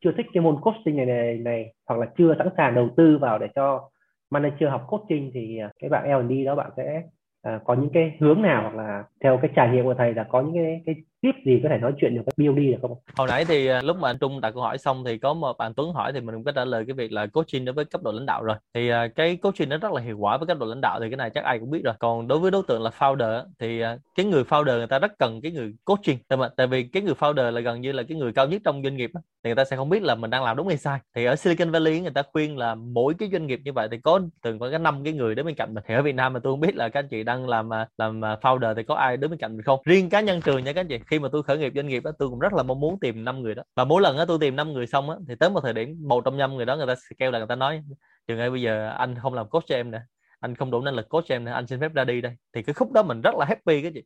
chưa 0.00 0.12
thích 0.16 0.26
cái 0.32 0.42
môn 0.42 0.56
coaching 0.60 0.96
này 0.96 1.06
này, 1.06 1.38
này 1.38 1.74
hoặc 1.88 2.00
là 2.00 2.06
chưa 2.18 2.34
sẵn 2.38 2.48
sàng 2.56 2.74
đầu 2.74 2.88
tư 2.96 3.18
vào 3.20 3.38
để 3.38 3.48
cho 3.54 3.90
manager 4.30 4.70
học 4.70 4.84
coaching 4.88 5.30
thì 5.34 5.60
cái 5.78 5.90
bạn 5.90 6.28
L&D 6.28 6.46
đó 6.46 6.54
bạn 6.54 6.70
sẽ 6.76 7.02
à, 7.42 7.60
có 7.64 7.74
những 7.74 7.90
cái 7.92 8.16
hướng 8.20 8.42
nào 8.42 8.62
hoặc 8.62 8.74
là 8.74 9.04
theo 9.20 9.38
cái 9.42 9.50
trải 9.56 9.68
nghiệm 9.68 9.84
của 9.84 9.94
thầy 9.94 10.14
là 10.14 10.24
có 10.24 10.40
những 10.40 10.54
cái 10.54 10.82
cái 10.86 10.94
tiếp 11.20 11.30
gì 11.44 11.60
có 11.62 11.68
thể 11.68 11.78
nói 11.78 11.92
chuyện 12.00 12.14
được 12.14 12.22
với 12.26 12.48
BOD 12.48 12.56
được 12.56 12.78
không? 12.82 12.94
Hồi 13.16 13.28
nãy 13.28 13.44
thì 13.44 13.66
à, 13.66 13.82
lúc 13.82 13.96
mà 13.96 14.10
anh 14.10 14.18
Trung 14.18 14.40
đặt 14.40 14.50
câu 14.50 14.62
hỏi 14.62 14.78
xong 14.78 15.04
thì 15.04 15.18
có 15.18 15.34
một 15.34 15.58
bạn 15.58 15.74
Tuấn 15.74 15.92
hỏi 15.92 16.12
thì 16.12 16.20
mình 16.20 16.34
cũng 16.34 16.44
có 16.44 16.52
trả 16.52 16.64
lời 16.64 16.84
cái 16.86 16.94
việc 16.94 17.12
là 17.12 17.26
coaching 17.26 17.64
đối 17.64 17.72
với 17.72 17.84
cấp 17.84 18.02
độ 18.02 18.12
lãnh 18.12 18.26
đạo 18.26 18.44
rồi. 18.44 18.56
Thì 18.74 18.88
à, 18.88 19.08
cái 19.08 19.36
coaching 19.36 19.68
nó 19.68 19.76
rất 19.76 19.92
là 19.92 20.00
hiệu 20.00 20.18
quả 20.18 20.36
với 20.36 20.46
cấp 20.46 20.58
độ 20.58 20.66
lãnh 20.66 20.80
đạo 20.80 21.00
thì 21.00 21.10
cái 21.10 21.16
này 21.16 21.30
chắc 21.30 21.44
ai 21.44 21.58
cũng 21.58 21.70
biết 21.70 21.80
rồi. 21.84 21.94
Còn 21.98 22.28
đối 22.28 22.38
với 22.38 22.50
đối 22.50 22.62
tượng 22.68 22.82
là 22.82 22.90
founder 22.98 23.44
thì 23.58 23.80
à, 23.80 23.98
cái 24.14 24.26
người 24.26 24.42
founder 24.42 24.78
người 24.78 24.86
ta 24.86 24.98
rất 24.98 25.18
cần 25.18 25.40
cái 25.40 25.52
người 25.52 25.74
coaching. 25.84 26.18
Tại 26.28 26.36
mà, 26.36 26.48
tại 26.48 26.66
vì 26.66 26.82
cái 26.82 27.02
người 27.02 27.14
founder 27.14 27.50
là 27.50 27.60
gần 27.60 27.80
như 27.80 27.92
là 27.92 28.02
cái 28.02 28.18
người 28.18 28.32
cao 28.32 28.46
nhất 28.46 28.60
trong 28.64 28.82
doanh 28.82 28.96
nghiệp 28.96 29.10
thì 29.14 29.48
người 29.50 29.54
ta 29.54 29.64
sẽ 29.64 29.76
không 29.76 29.88
biết 29.88 30.02
là 30.02 30.14
mình 30.14 30.30
đang 30.30 30.44
làm 30.44 30.56
đúng 30.56 30.68
hay 30.68 30.76
sai. 30.76 30.98
Thì 31.14 31.24
ở 31.24 31.36
Silicon 31.36 31.70
Valley 31.70 32.00
người 32.00 32.10
ta 32.10 32.22
khuyên 32.32 32.58
là 32.58 32.74
mỗi 32.74 33.14
cái 33.18 33.28
doanh 33.32 33.46
nghiệp 33.46 33.60
như 33.64 33.72
vậy 33.72 33.88
thì 33.90 33.98
có 33.98 34.20
từng 34.42 34.58
có 34.58 34.70
cái 34.70 34.78
năm 34.78 35.04
cái 35.04 35.12
người 35.12 35.34
đến 35.34 35.46
bên 35.46 35.54
cạnh 35.54 35.74
mình. 35.74 35.84
Thì 35.88 35.94
ở 35.94 36.02
Việt 36.02 36.14
Nam 36.14 36.32
mà 36.32 36.40
tôi 36.42 36.52
không 36.52 36.60
biết 36.60 36.76
là 36.76 36.88
các 36.88 37.00
anh 37.00 37.08
chị 37.08 37.22
đang 37.22 37.48
làm 37.48 37.70
làm 37.98 38.20
founder 38.20 38.74
thì 38.74 38.82
có 38.82 38.94
ai 38.94 39.16
đứng 39.16 39.30
bên 39.30 39.38
cạnh 39.38 39.56
mình 39.56 39.62
không? 39.62 39.80
Riêng 39.84 40.10
cá 40.10 40.20
nhân 40.20 40.40
trường 40.40 40.64
nha 40.64 40.72
các 40.72 40.80
anh 40.80 40.88
chị 40.88 40.98
khi 41.10 41.18
mà 41.18 41.28
tôi 41.32 41.42
khởi 41.42 41.58
nghiệp 41.58 41.72
doanh 41.76 41.86
nghiệp 41.86 42.02
đó 42.04 42.10
tôi 42.18 42.28
cũng 42.28 42.38
rất 42.38 42.52
là 42.52 42.62
mong 42.62 42.80
muốn 42.80 43.00
tìm 43.00 43.24
năm 43.24 43.42
người 43.42 43.54
đó. 43.54 43.62
Và 43.76 43.84
mỗi 43.84 44.02
lần 44.02 44.16
đó 44.16 44.24
tôi 44.28 44.38
tìm 44.40 44.56
năm 44.56 44.72
người 44.72 44.86
xong 44.86 45.10
á, 45.10 45.16
thì 45.28 45.34
tới 45.40 45.50
một 45.50 45.60
thời 45.60 45.72
điểm 45.72 45.96
một 46.08 46.24
trong 46.24 46.36
năm 46.36 46.54
người 46.56 46.66
đó, 46.66 46.76
người 46.76 46.86
ta 46.86 46.94
sẽ 46.94 47.16
kêu 47.18 47.30
là 47.30 47.38
người 47.38 47.48
ta 47.48 47.54
nói, 47.54 47.82
trường 48.26 48.38
ơi, 48.38 48.50
bây 48.50 48.62
giờ 48.62 48.88
anh 48.88 49.14
không 49.22 49.34
làm 49.34 49.48
coach 49.48 49.64
cho 49.66 49.74
em 49.74 49.90
nữa 49.90 50.00
anh 50.40 50.54
không 50.54 50.70
đủ 50.70 50.80
năng 50.80 50.94
lực 50.94 51.08
coach 51.08 51.24
cho 51.26 51.34
em 51.34 51.44
nữa 51.44 51.52
anh 51.52 51.66
xin 51.66 51.80
phép 51.80 51.94
ra 51.94 52.04
đi 52.04 52.20
đây. 52.20 52.32
Thì 52.52 52.62
cái 52.62 52.74
khúc 52.74 52.92
đó 52.92 53.02
mình 53.02 53.20
rất 53.20 53.34
là 53.34 53.44
happy 53.44 53.82
cái 53.82 53.92
gì 53.92 54.00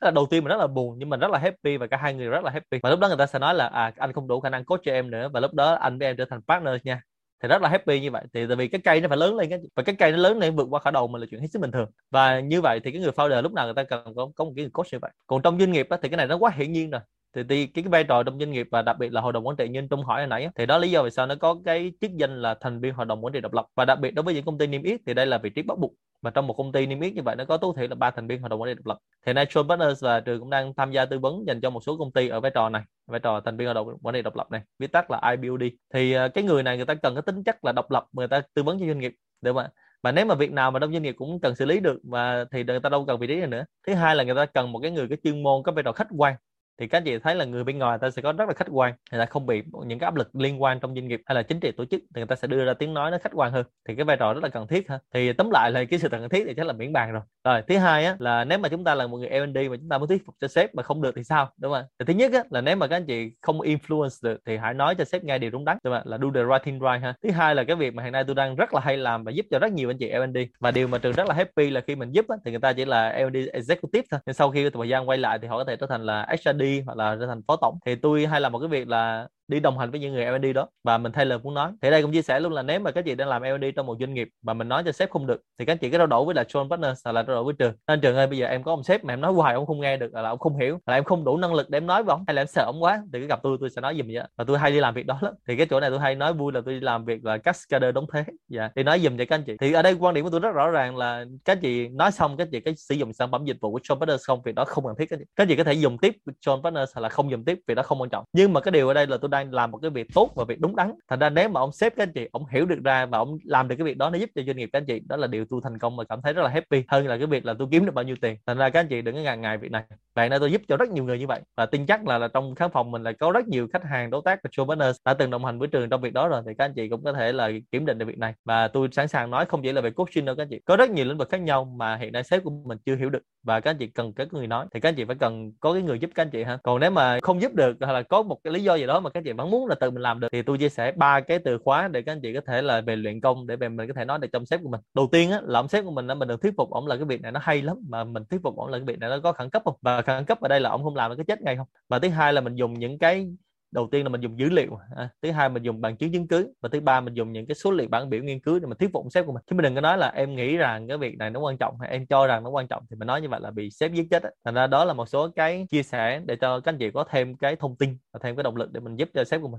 là 0.00 0.10
đầu 0.10 0.26
tiên 0.26 0.44
mình 0.44 0.48
rất 0.48 0.56
là 0.56 0.66
buồn, 0.66 0.98
nhưng 0.98 1.08
mình 1.08 1.20
rất 1.20 1.30
là 1.30 1.38
happy 1.38 1.76
và 1.76 1.86
cả 1.86 1.96
hai 1.96 2.14
người 2.14 2.28
rất 2.28 2.44
là 2.44 2.50
happy. 2.50 2.78
Và 2.82 2.90
lúc 2.90 3.00
đó 3.00 3.08
người 3.08 3.16
ta 3.16 3.26
sẽ 3.26 3.38
nói 3.38 3.54
là 3.54 3.66
à 3.66 3.92
anh 3.96 4.12
không 4.12 4.28
đủ 4.28 4.40
khả 4.40 4.50
năng 4.50 4.64
coach 4.64 4.80
cho 4.84 4.92
em 4.92 5.10
nữa. 5.10 5.28
Và 5.32 5.40
lúc 5.40 5.54
đó 5.54 5.72
anh 5.74 5.98
với 5.98 6.08
em 6.08 6.16
trở 6.16 6.24
thành 6.30 6.40
partner 6.42 6.74
nha 6.84 7.02
thì 7.42 7.48
rất 7.48 7.62
là 7.62 7.68
happy 7.68 8.00
như 8.00 8.10
vậy. 8.10 8.24
Thì 8.34 8.46
tại 8.46 8.56
vì 8.56 8.68
cái 8.68 8.80
cây 8.84 9.00
nó 9.00 9.08
phải 9.08 9.18
lớn 9.18 9.36
lên 9.36 9.50
cái 9.50 9.58
và 9.76 9.82
cái 9.82 9.94
cây 9.98 10.12
nó 10.12 10.18
lớn 10.18 10.38
lên 10.38 10.56
vượt 10.56 10.66
qua 10.70 10.80
khả 10.80 10.90
đầu 10.90 11.08
mình 11.08 11.20
là 11.20 11.26
chuyện 11.30 11.40
hết 11.40 11.46
sức 11.52 11.62
bình 11.62 11.70
thường. 11.72 11.90
Và 12.10 12.40
như 12.40 12.60
vậy 12.60 12.80
thì 12.84 12.90
cái 12.92 13.00
người 13.00 13.10
founder 13.10 13.42
lúc 13.42 13.52
nào 13.52 13.64
người 13.64 13.74
ta 13.74 13.82
cần 13.82 14.14
có, 14.16 14.30
có 14.36 14.44
một 14.44 14.52
cái 14.56 14.62
người 14.64 14.70
coach 14.70 14.86
như 14.92 14.98
vậy. 15.02 15.10
Còn 15.26 15.42
trong 15.42 15.58
doanh 15.58 15.72
nghiệp 15.72 15.86
á, 15.90 15.98
thì 16.02 16.08
cái 16.08 16.16
này 16.16 16.26
nó 16.26 16.36
quá 16.36 16.50
hiển 16.56 16.72
nhiên 16.72 16.90
rồi. 16.90 17.00
Thì, 17.34 17.42
thì 17.48 17.66
cái, 17.66 17.84
cái 17.84 17.90
vai 17.90 18.04
trò 18.04 18.22
trong 18.22 18.38
doanh 18.38 18.50
nghiệp 18.50 18.68
và 18.70 18.82
đặc 18.82 18.98
biệt 18.98 19.12
là 19.12 19.20
hội 19.20 19.32
đồng 19.32 19.46
quản 19.46 19.56
trị 19.56 19.68
như 19.68 19.86
Trung 19.90 20.04
hỏi 20.04 20.20
hồi 20.20 20.26
nãy 20.26 20.48
thì 20.54 20.66
đó 20.66 20.78
lý 20.78 20.90
do 20.90 21.02
vì 21.02 21.10
sao 21.10 21.26
nó 21.26 21.34
có 21.34 21.60
cái 21.64 21.92
chức 22.00 22.10
danh 22.16 22.42
là 22.42 22.54
thành 22.60 22.80
viên 22.80 22.94
hội 22.94 23.06
đồng 23.06 23.24
quản 23.24 23.32
trị 23.32 23.40
độc 23.40 23.52
lập. 23.52 23.66
Và 23.74 23.84
đặc 23.84 23.98
biệt 24.00 24.10
đối 24.10 24.22
với 24.22 24.34
những 24.34 24.44
công 24.44 24.58
ty 24.58 24.66
niêm 24.66 24.82
yết 24.82 25.00
thì 25.06 25.14
đây 25.14 25.26
là 25.26 25.38
vị 25.38 25.50
trí 25.50 25.62
bắt 25.62 25.78
buộc 25.78 25.92
mà 26.22 26.30
trong 26.30 26.46
một 26.46 26.54
công 26.54 26.72
ty 26.72 26.86
niêm 26.86 27.00
yết 27.00 27.14
như 27.14 27.22
vậy 27.22 27.36
nó 27.36 27.44
có 27.44 27.56
tối 27.56 27.72
thiểu 27.76 27.88
là 27.88 27.94
ba 27.94 28.10
thành 28.10 28.26
viên 28.26 28.40
hội 28.40 28.48
đồng 28.48 28.60
quản 28.60 28.68
lý 28.68 28.74
độc 28.74 28.86
lập. 28.86 28.98
Thì 29.26 29.32
nay 29.32 29.46
Partners 29.68 30.04
và 30.04 30.20
trường 30.20 30.40
cũng 30.40 30.50
đang 30.50 30.74
tham 30.74 30.92
gia 30.92 31.04
tư 31.04 31.18
vấn 31.18 31.46
dành 31.46 31.60
cho 31.60 31.70
một 31.70 31.84
số 31.84 31.96
công 31.96 32.12
ty 32.12 32.28
ở 32.28 32.40
vai 32.40 32.50
trò 32.54 32.68
này, 32.68 32.82
vai 33.06 33.20
trò 33.20 33.40
thành 33.40 33.56
viên 33.56 33.66
hội 33.66 33.74
đồng 33.74 33.88
quản 34.02 34.14
lý 34.14 34.22
độc 34.22 34.36
lập 34.36 34.50
này, 34.50 34.60
viết 34.78 34.92
tắt 34.92 35.10
là 35.10 35.20
IBOD 35.30 35.62
thì 35.94 36.12
ờ, 36.12 36.28
cái 36.28 36.44
người 36.44 36.62
này 36.62 36.76
người 36.76 36.86
ta 36.86 36.94
cần 36.94 37.14
cái 37.14 37.22
tính 37.22 37.44
chất 37.44 37.64
là 37.64 37.72
độc 37.72 37.90
lập, 37.90 38.06
người 38.12 38.28
ta 38.28 38.42
tư 38.54 38.62
vấn 38.62 38.78
cho 38.80 38.86
doanh 38.86 38.98
nghiệp 38.98 39.12
được 39.40 39.52
không 39.52 39.62
ạ? 39.62 39.70
Và 40.02 40.12
nếu 40.12 40.26
mà 40.26 40.34
việc 40.34 40.52
nào 40.52 40.70
mà 40.70 40.80
trong 40.80 40.92
doanh 40.92 41.02
nghiệp 41.02 41.14
cũng 41.18 41.40
cần 41.40 41.56
xử 41.56 41.64
lý 41.64 41.80
được 41.80 42.04
mà 42.04 42.44
thì 42.52 42.64
người 42.64 42.80
ta 42.80 42.88
đâu 42.88 43.04
cần 43.06 43.20
vị 43.20 43.26
trí 43.26 43.36
này 43.36 43.46
nữa. 43.46 43.64
Thứ 43.86 43.94
hai 43.94 44.16
là 44.16 44.24
người 44.24 44.34
ta 44.34 44.46
cần 44.46 44.72
một 44.72 44.78
cái 44.82 44.90
người 44.90 45.08
có 45.08 45.16
chuyên 45.24 45.42
môn 45.42 45.62
có 45.62 45.72
vai 45.72 45.82
trò 45.82 45.92
khách 45.92 46.08
quan 46.16 46.34
thì 46.80 46.86
các 46.86 46.98
anh 46.98 47.04
chị 47.04 47.18
thấy 47.18 47.34
là 47.34 47.44
người 47.44 47.64
bên 47.64 47.78
ngoài 47.78 47.98
ta 47.98 48.10
sẽ 48.10 48.22
có 48.22 48.32
rất 48.32 48.48
là 48.48 48.54
khách 48.54 48.68
quan 48.70 48.94
người 49.12 49.20
ta 49.20 49.26
không 49.26 49.46
bị 49.46 49.62
những 49.86 49.98
cái 49.98 50.04
áp 50.04 50.14
lực 50.14 50.36
liên 50.36 50.62
quan 50.62 50.80
trong 50.80 50.94
doanh 50.94 51.08
nghiệp 51.08 51.20
hay 51.26 51.34
là 51.34 51.42
chính 51.42 51.60
trị 51.60 51.72
tổ 51.76 51.84
chức 51.84 52.00
thì 52.14 52.20
người 52.20 52.26
ta 52.26 52.36
sẽ 52.36 52.48
đưa 52.48 52.64
ra 52.64 52.74
tiếng 52.74 52.94
nói 52.94 53.10
nó 53.10 53.18
khách 53.22 53.32
quan 53.34 53.52
hơn. 53.52 53.66
Thì 53.88 53.94
cái 53.94 54.04
vai 54.04 54.16
trò 54.16 54.34
rất 54.34 54.42
là 54.42 54.48
cần 54.48 54.66
thiết 54.66 54.88
ha. 54.88 54.98
Thì 55.14 55.32
tóm 55.32 55.50
lại 55.50 55.70
là 55.70 55.84
cái 55.84 55.98
sự 55.98 56.08
cần 56.08 56.28
thiết 56.28 56.44
thì 56.46 56.54
chắc 56.56 56.66
là 56.66 56.72
miễn 56.72 56.92
bàn 56.92 57.12
rồi. 57.12 57.22
Rồi 57.44 57.62
thứ 57.68 57.78
hai 57.78 58.04
á 58.04 58.16
là 58.18 58.44
nếu 58.44 58.58
mà 58.58 58.68
chúng 58.68 58.84
ta 58.84 58.94
là 58.94 59.06
một 59.06 59.18
người 59.18 59.28
L&D 59.28 59.56
mà 59.70 59.76
chúng 59.76 59.88
ta 59.88 59.98
muốn 59.98 60.08
thuyết 60.08 60.26
phục 60.26 60.34
cho 60.40 60.48
sếp 60.48 60.74
mà 60.74 60.82
không 60.82 61.02
được 61.02 61.12
thì 61.16 61.24
sao? 61.24 61.50
Đúng 61.56 61.72
không 61.72 61.84
thì 61.98 62.04
thứ 62.04 62.12
nhất 62.12 62.32
á 62.32 62.42
là 62.50 62.60
nếu 62.60 62.76
mà 62.76 62.86
các 62.86 62.96
anh 62.96 63.06
chị 63.06 63.32
không 63.40 63.58
influence 63.58 64.18
được 64.22 64.40
thì 64.46 64.56
hãy 64.56 64.74
nói 64.74 64.94
cho 64.94 65.04
sếp 65.04 65.24
nghe 65.24 65.38
điều 65.38 65.50
đúng 65.50 65.64
đắn 65.64 65.78
đúng 65.84 65.94
không 65.94 66.02
là 66.04 66.18
do 66.22 66.28
the 66.34 66.40
right 66.52 66.62
thing 66.64 66.80
right 66.80 67.02
ha. 67.02 67.14
Thứ 67.22 67.30
hai 67.30 67.54
là 67.54 67.64
cái 67.64 67.76
việc 67.76 67.94
mà 67.94 68.02
hiện 68.02 68.12
nay 68.12 68.24
tôi 68.24 68.34
đang 68.34 68.56
rất 68.56 68.74
là 68.74 68.80
hay 68.80 68.96
làm 68.96 69.24
và 69.24 69.32
giúp 69.32 69.46
cho 69.50 69.58
rất 69.58 69.72
nhiều 69.72 69.90
anh 69.90 69.98
chị 69.98 70.10
L&D 70.10 70.38
và 70.60 70.70
điều 70.70 70.88
mà 70.88 70.98
trường 70.98 71.12
rất 71.12 71.28
là 71.28 71.34
happy 71.34 71.70
là 71.70 71.80
khi 71.80 71.96
mình 71.96 72.12
giúp 72.12 72.24
á, 72.28 72.36
thì 72.44 72.50
người 72.50 72.60
ta 72.60 72.72
chỉ 72.72 72.84
là 72.84 73.18
L&D 73.18 73.36
executive 73.52 74.06
thôi. 74.10 74.20
Nhưng 74.26 74.34
sau 74.34 74.50
khi 74.50 74.70
thời 74.70 74.88
gian 74.88 75.08
quay 75.08 75.18
lại 75.18 75.38
thì 75.42 75.48
họ 75.48 75.58
có 75.58 75.64
thể 75.64 75.76
trở 75.76 75.86
thành 75.86 76.06
là 76.06 76.26
HRD 76.28 76.67
hoặc 76.86 76.96
là 76.98 77.16
trở 77.20 77.26
thành 77.26 77.42
phó 77.48 77.56
tổng 77.60 77.78
thì 77.86 77.96
tôi 78.02 78.26
hay 78.26 78.40
làm 78.40 78.52
một 78.52 78.58
cái 78.58 78.68
việc 78.68 78.88
là 78.88 79.28
đi 79.48 79.60
đồng 79.60 79.78
hành 79.78 79.90
với 79.90 80.00
những 80.00 80.14
người 80.14 80.26
L&D 80.26 80.46
đó. 80.54 80.68
Và 80.84 80.98
mình 80.98 81.12
thay 81.12 81.26
lời 81.26 81.38
muốn 81.42 81.54
nói, 81.54 81.72
thì 81.82 81.90
đây 81.90 82.02
cũng 82.02 82.12
chia 82.12 82.22
sẻ 82.22 82.40
luôn 82.40 82.52
là 82.52 82.62
nếu 82.62 82.80
mà 82.80 82.90
các 82.90 83.04
chị 83.04 83.14
đang 83.14 83.28
làm 83.28 83.42
L&D 83.42 83.64
trong 83.76 83.86
một 83.86 83.96
doanh 84.00 84.14
nghiệp 84.14 84.28
mà 84.42 84.54
mình 84.54 84.68
nói 84.68 84.82
cho 84.84 84.92
sếp 84.92 85.10
không 85.10 85.26
được, 85.26 85.40
thì 85.58 85.64
các 85.64 85.80
chị 85.80 85.90
cứ 85.90 85.98
trao 85.98 86.06
đổi 86.06 86.24
với 86.24 86.34
là 86.34 86.42
John 86.42 86.68
Partners 86.70 87.00
hoặc 87.04 87.12
là 87.12 87.22
trao 87.22 87.36
đổi 87.36 87.44
với 87.44 87.54
trường. 87.58 87.72
Nên 87.88 88.00
trường 88.00 88.16
ơi, 88.16 88.26
bây 88.26 88.38
giờ 88.38 88.46
em 88.46 88.62
có 88.62 88.72
ông 88.72 88.82
sếp 88.82 89.04
mà 89.04 89.12
em 89.12 89.20
nói 89.20 89.32
hoài 89.32 89.54
ông 89.54 89.66
không 89.66 89.80
nghe 89.80 89.96
được, 89.96 90.14
là 90.14 90.28
ông 90.28 90.38
không 90.38 90.56
hiểu, 90.56 90.78
là 90.86 90.94
em 90.94 91.04
không 91.04 91.24
đủ 91.24 91.36
năng 91.36 91.54
lực 91.54 91.70
để 91.70 91.76
em 91.76 91.86
nói 91.86 92.02
với 92.02 92.12
ông. 92.12 92.24
Hay 92.26 92.34
là 92.34 92.42
em 92.42 92.46
sợ 92.46 92.64
ông 92.64 92.82
quá, 92.82 93.02
thì 93.12 93.20
cứ 93.20 93.26
gặp 93.26 93.40
tôi 93.42 93.56
tôi 93.60 93.70
sẽ 93.70 93.80
nói 93.80 93.96
gì 93.96 94.02
vậy 94.02 94.24
và 94.36 94.44
tôi 94.44 94.58
hay 94.58 94.70
đi 94.70 94.80
làm 94.80 94.94
việc 94.94 95.06
đó 95.06 95.18
lắm. 95.22 95.34
Thì 95.48 95.56
cái 95.56 95.66
chỗ 95.70 95.80
này 95.80 95.90
tôi 95.90 95.98
hay 95.98 96.14
nói 96.14 96.32
vui 96.32 96.52
là 96.52 96.60
tôi 96.64 96.74
đi 96.74 96.80
làm 96.80 97.04
việc 97.04 97.24
là 97.24 97.38
cascader 97.38 97.94
đóng 97.94 98.06
thế 98.12 98.24
dạ 98.48 98.70
đi 98.74 98.82
nói 98.82 99.00
dùm 99.00 99.16
cho 99.16 99.24
các 99.28 99.36
anh 99.36 99.44
chị. 99.44 99.56
Thì 99.60 99.72
ở 99.72 99.82
đây 99.82 99.96
quan 100.00 100.14
điểm 100.14 100.24
của 100.24 100.30
tôi 100.30 100.40
rất 100.40 100.52
rõ 100.52 100.70
ràng 100.70 100.96
là 100.96 101.24
các 101.44 101.58
chị 101.62 101.88
nói 101.88 102.10
xong, 102.12 102.36
các 102.36 102.48
chị 102.52 102.60
cái 102.60 102.74
sử 102.76 102.94
dụng 102.94 103.12
sản 103.12 103.30
phẩm 103.30 103.44
dịch 103.44 103.56
vụ 103.60 103.72
của 103.72 103.78
John 103.78 103.98
Partners 103.98 104.24
không? 104.26 104.42
Việc 104.44 104.54
đó 104.54 104.64
không 104.64 104.84
cần 104.84 104.94
thiết 104.98 105.06
các 105.10 105.18
chị. 105.18 105.24
Các 105.36 105.48
chị 105.48 105.56
có 105.56 105.64
thể 105.64 105.72
dùng 105.72 105.98
tiếp 105.98 106.16
John 106.46 106.62
Partners 106.62 106.94
hoặc 106.94 107.02
là 107.02 107.08
không 107.08 107.30
dùng 107.30 107.44
tiếp, 107.44 107.58
việc 107.66 107.74
đó 107.74 107.82
không 107.82 108.00
quan 108.00 108.10
trọng. 108.10 108.24
Nhưng 108.32 108.52
mà 108.52 108.60
cái 108.60 108.72
điều 108.72 108.88
ở 108.88 108.94
đây 108.94 109.06
là 109.06 109.16
tôi 109.20 109.28
đang 109.28 109.37
làm 109.44 109.70
một 109.70 109.78
cái 109.78 109.90
việc 109.90 110.06
tốt 110.14 110.30
và 110.34 110.44
việc 110.44 110.60
đúng 110.60 110.76
đắn. 110.76 110.92
Thành 111.08 111.18
ra 111.18 111.30
nếu 111.30 111.48
mà 111.48 111.60
ông 111.60 111.72
sếp 111.72 111.96
các 111.96 112.02
anh 112.02 112.12
chị 112.12 112.28
ông 112.32 112.44
hiểu 112.50 112.66
được 112.66 112.78
ra 112.84 113.06
và 113.06 113.18
ông 113.18 113.38
làm 113.44 113.68
được 113.68 113.76
cái 113.78 113.84
việc 113.84 113.96
đó 113.96 114.10
nó 114.10 114.18
giúp 114.18 114.30
cho 114.34 114.42
doanh 114.46 114.56
nghiệp 114.56 114.70
các 114.72 114.78
anh 114.78 114.86
chị 114.86 115.00
đó 115.08 115.16
là 115.16 115.26
điều 115.26 115.44
tôi 115.50 115.60
thành 115.64 115.78
công 115.78 115.96
và 115.96 116.04
cảm 116.04 116.22
thấy 116.22 116.32
rất 116.32 116.42
là 116.42 116.48
happy 116.48 116.84
hơn 116.88 117.06
là 117.06 117.16
cái 117.16 117.26
việc 117.26 117.44
là 117.44 117.54
tôi 117.58 117.68
kiếm 117.70 117.86
được 117.86 117.94
bao 117.94 118.02
nhiêu 118.02 118.16
tiền. 118.20 118.36
Thành 118.46 118.58
ra 118.58 118.70
các 118.70 118.80
anh 118.80 118.88
chị 118.88 119.02
đừng 119.02 119.14
có 119.14 119.20
ngần 119.20 119.40
ngại 119.40 119.58
việc 119.58 119.70
này. 119.70 119.84
Vậy 120.14 120.28
nên 120.28 120.40
tôi 120.40 120.52
giúp 120.52 120.62
cho 120.68 120.76
rất 120.76 120.88
nhiều 120.88 121.04
người 121.04 121.18
như 121.18 121.26
vậy 121.26 121.40
và 121.56 121.66
tin 121.66 121.86
chắc 121.86 122.06
là, 122.06 122.18
là 122.18 122.28
trong 122.28 122.54
khán 122.54 122.70
phòng 122.70 122.90
mình 122.90 123.02
là 123.02 123.12
có 123.12 123.32
rất 123.32 123.48
nhiều 123.48 123.68
khách 123.72 123.84
hàng 123.84 124.10
đối 124.10 124.22
tác 124.24 124.40
và 124.44 124.50
show 124.56 124.64
business 124.64 124.98
đã 125.04 125.14
từng 125.14 125.30
đồng 125.30 125.44
hành 125.44 125.58
với 125.58 125.68
trường 125.68 125.90
trong 125.90 126.00
việc 126.00 126.12
đó 126.12 126.28
rồi 126.28 126.42
thì 126.46 126.52
các 126.58 126.64
anh 126.64 126.74
chị 126.74 126.88
cũng 126.88 127.04
có 127.04 127.12
thể 127.12 127.32
là 127.32 127.50
kiểm 127.72 127.86
định 127.86 127.98
được 127.98 128.06
việc 128.06 128.18
này. 128.18 128.34
Và 128.44 128.68
tôi 128.68 128.88
sẵn 128.92 129.08
sàng 129.08 129.30
nói 129.30 129.46
không 129.46 129.62
chỉ 129.62 129.72
là 129.72 129.80
về 129.80 129.90
coaching 129.90 130.24
đâu 130.24 130.36
các 130.36 130.42
anh 130.42 130.48
chị 130.48 130.60
có 130.64 130.76
rất 130.76 130.90
nhiều 130.90 131.04
lĩnh 131.04 131.18
vực 131.18 131.28
khác 131.30 131.40
nhau 131.40 131.64
mà 131.64 131.96
hiện 131.96 132.12
nay 132.12 132.24
sếp 132.24 132.44
của 132.44 132.50
mình 132.50 132.78
chưa 132.86 132.96
hiểu 132.96 133.10
được 133.10 133.22
và 133.42 133.60
các 133.60 133.70
anh 133.70 133.76
chị 133.78 133.86
cần 133.86 134.12
cái 134.12 134.26
người 134.30 134.46
nói 134.46 134.66
thì 134.74 134.80
các 134.80 134.88
anh 134.88 134.94
chị 134.94 135.04
phải 135.04 135.16
cần 135.20 135.52
có 135.60 135.72
cái 135.72 135.82
người 135.82 135.98
giúp 135.98 136.10
các 136.14 136.22
anh 136.22 136.30
chị 136.30 136.42
ha. 136.42 136.58
Còn 136.62 136.80
nếu 136.80 136.90
mà 136.90 137.18
không 137.22 137.42
giúp 137.42 137.54
được 137.54 137.76
hoặc 137.80 137.92
là 137.92 138.02
có 138.02 138.22
một 138.22 138.38
cái 138.44 138.52
lý 138.52 138.62
do 138.62 138.74
gì 138.74 138.86
đó 138.86 139.00
mà 139.00 139.10
các 139.10 139.18
anh 139.18 139.24
chị 139.24 139.27
vẫn 139.32 139.50
muốn 139.50 139.66
là 139.66 139.74
tự 139.74 139.90
mình 139.90 140.02
làm 140.02 140.20
được. 140.20 140.28
Thì 140.32 140.42
tôi 140.42 140.58
chia 140.58 140.68
sẻ 140.68 140.92
ba 140.92 141.20
cái 141.20 141.38
từ 141.38 141.58
khóa 141.58 141.88
để 141.88 142.02
các 142.02 142.12
anh 142.12 142.20
chị 142.20 142.34
có 142.34 142.40
thể 142.46 142.62
là 142.62 142.80
về 142.80 142.96
luyện 142.96 143.20
công 143.20 143.46
để 143.46 143.56
về 143.56 143.68
mình 143.68 143.88
có 143.88 143.94
thể 143.94 144.04
nói 144.04 144.18
được 144.18 144.28
trong 144.32 144.46
sếp 144.46 144.60
của 144.62 144.68
mình. 144.68 144.80
Đầu 144.94 145.08
tiên 145.12 145.30
á, 145.30 145.40
là 145.44 145.60
ông 145.60 145.68
sếp 145.68 145.84
của 145.84 145.90
mình 145.90 146.06
là 146.06 146.14
mình 146.14 146.28
được 146.28 146.42
thuyết 146.42 146.54
phục 146.56 146.70
ổng 146.70 146.86
là 146.86 146.96
cái 146.96 147.04
việc 147.04 147.20
này 147.20 147.32
nó 147.32 147.40
hay 147.42 147.62
lắm, 147.62 147.76
mà 147.88 148.04
mình 148.04 148.22
thuyết 148.30 148.40
phục 148.42 148.56
ổng 148.56 148.68
là 148.68 148.78
cái 148.78 148.84
việc 148.84 148.98
này 148.98 149.10
nó 149.10 149.18
có 149.22 149.32
khẩn 149.32 149.50
cấp 149.50 149.62
không? 149.64 149.74
Và 149.82 150.02
khẩn 150.02 150.24
cấp 150.24 150.40
ở 150.40 150.48
đây 150.48 150.60
là 150.60 150.70
ổng 150.70 150.82
không 150.84 150.96
làm 150.96 151.10
nó 151.10 151.16
có 151.16 151.24
chết 151.26 151.42
ngay 151.42 151.56
không? 151.56 151.66
Và 151.88 151.98
thứ 151.98 152.08
hai 152.08 152.32
là 152.32 152.40
mình 152.40 152.54
dùng 152.54 152.74
những 152.78 152.98
cái 152.98 153.26
đầu 153.70 153.88
tiên 153.92 154.04
là 154.04 154.08
mình 154.08 154.20
dùng 154.20 154.38
dữ 154.38 154.48
liệu 154.48 154.78
à, 154.96 155.08
thứ 155.22 155.30
hai 155.30 155.48
mình 155.48 155.62
dùng 155.62 155.80
bằng 155.80 155.96
chứng 155.96 156.12
chứng 156.12 156.28
cứ 156.28 156.52
và 156.60 156.68
thứ 156.72 156.80
ba 156.80 157.00
mình 157.00 157.14
dùng 157.14 157.32
những 157.32 157.46
cái 157.46 157.54
số 157.54 157.70
liệu 157.70 157.88
bản 157.88 158.10
biểu 158.10 158.22
nghiên 158.22 158.40
cứu 158.40 158.58
để 158.58 158.66
mình 158.66 158.78
thuyết 158.78 158.90
phục 158.92 159.06
sếp 159.10 159.26
của 159.26 159.32
mình. 159.32 159.42
Chứ 159.46 159.56
mình 159.56 159.62
đừng 159.62 159.74
có 159.74 159.80
nói 159.80 159.98
là 159.98 160.08
em 160.08 160.36
nghĩ 160.36 160.56
rằng 160.56 160.88
cái 160.88 160.98
việc 160.98 161.18
này 161.18 161.30
nó 161.30 161.40
quan 161.40 161.58
trọng 161.58 161.80
hay 161.80 161.90
em 161.90 162.06
cho 162.06 162.26
rằng 162.26 162.44
nó 162.44 162.50
quan 162.50 162.68
trọng 162.68 162.84
thì 162.90 162.96
mình 162.96 163.06
nói 163.06 163.20
như 163.20 163.28
vậy 163.28 163.40
là 163.40 163.50
bị 163.50 163.70
sếp 163.70 163.92
giết 163.92 164.06
chết 164.10 164.22
thành 164.44 164.54
ra 164.54 164.66
đó 164.66 164.84
là 164.84 164.94
một 164.94 165.08
số 165.08 165.28
cái 165.36 165.66
chia 165.70 165.82
sẻ 165.82 166.20
để 166.26 166.36
cho 166.40 166.60
các 166.60 166.72
anh 166.72 166.78
chị 166.78 166.90
có 166.90 167.04
thêm 167.10 167.36
cái 167.36 167.56
thông 167.56 167.76
tin 167.76 167.98
và 168.12 168.20
thêm 168.22 168.36
cái 168.36 168.42
động 168.42 168.56
lực 168.56 168.72
để 168.72 168.80
mình 168.80 168.96
giúp 168.96 169.08
cho 169.14 169.24
sếp 169.24 169.40
của 169.40 169.48
mình. 169.48 169.56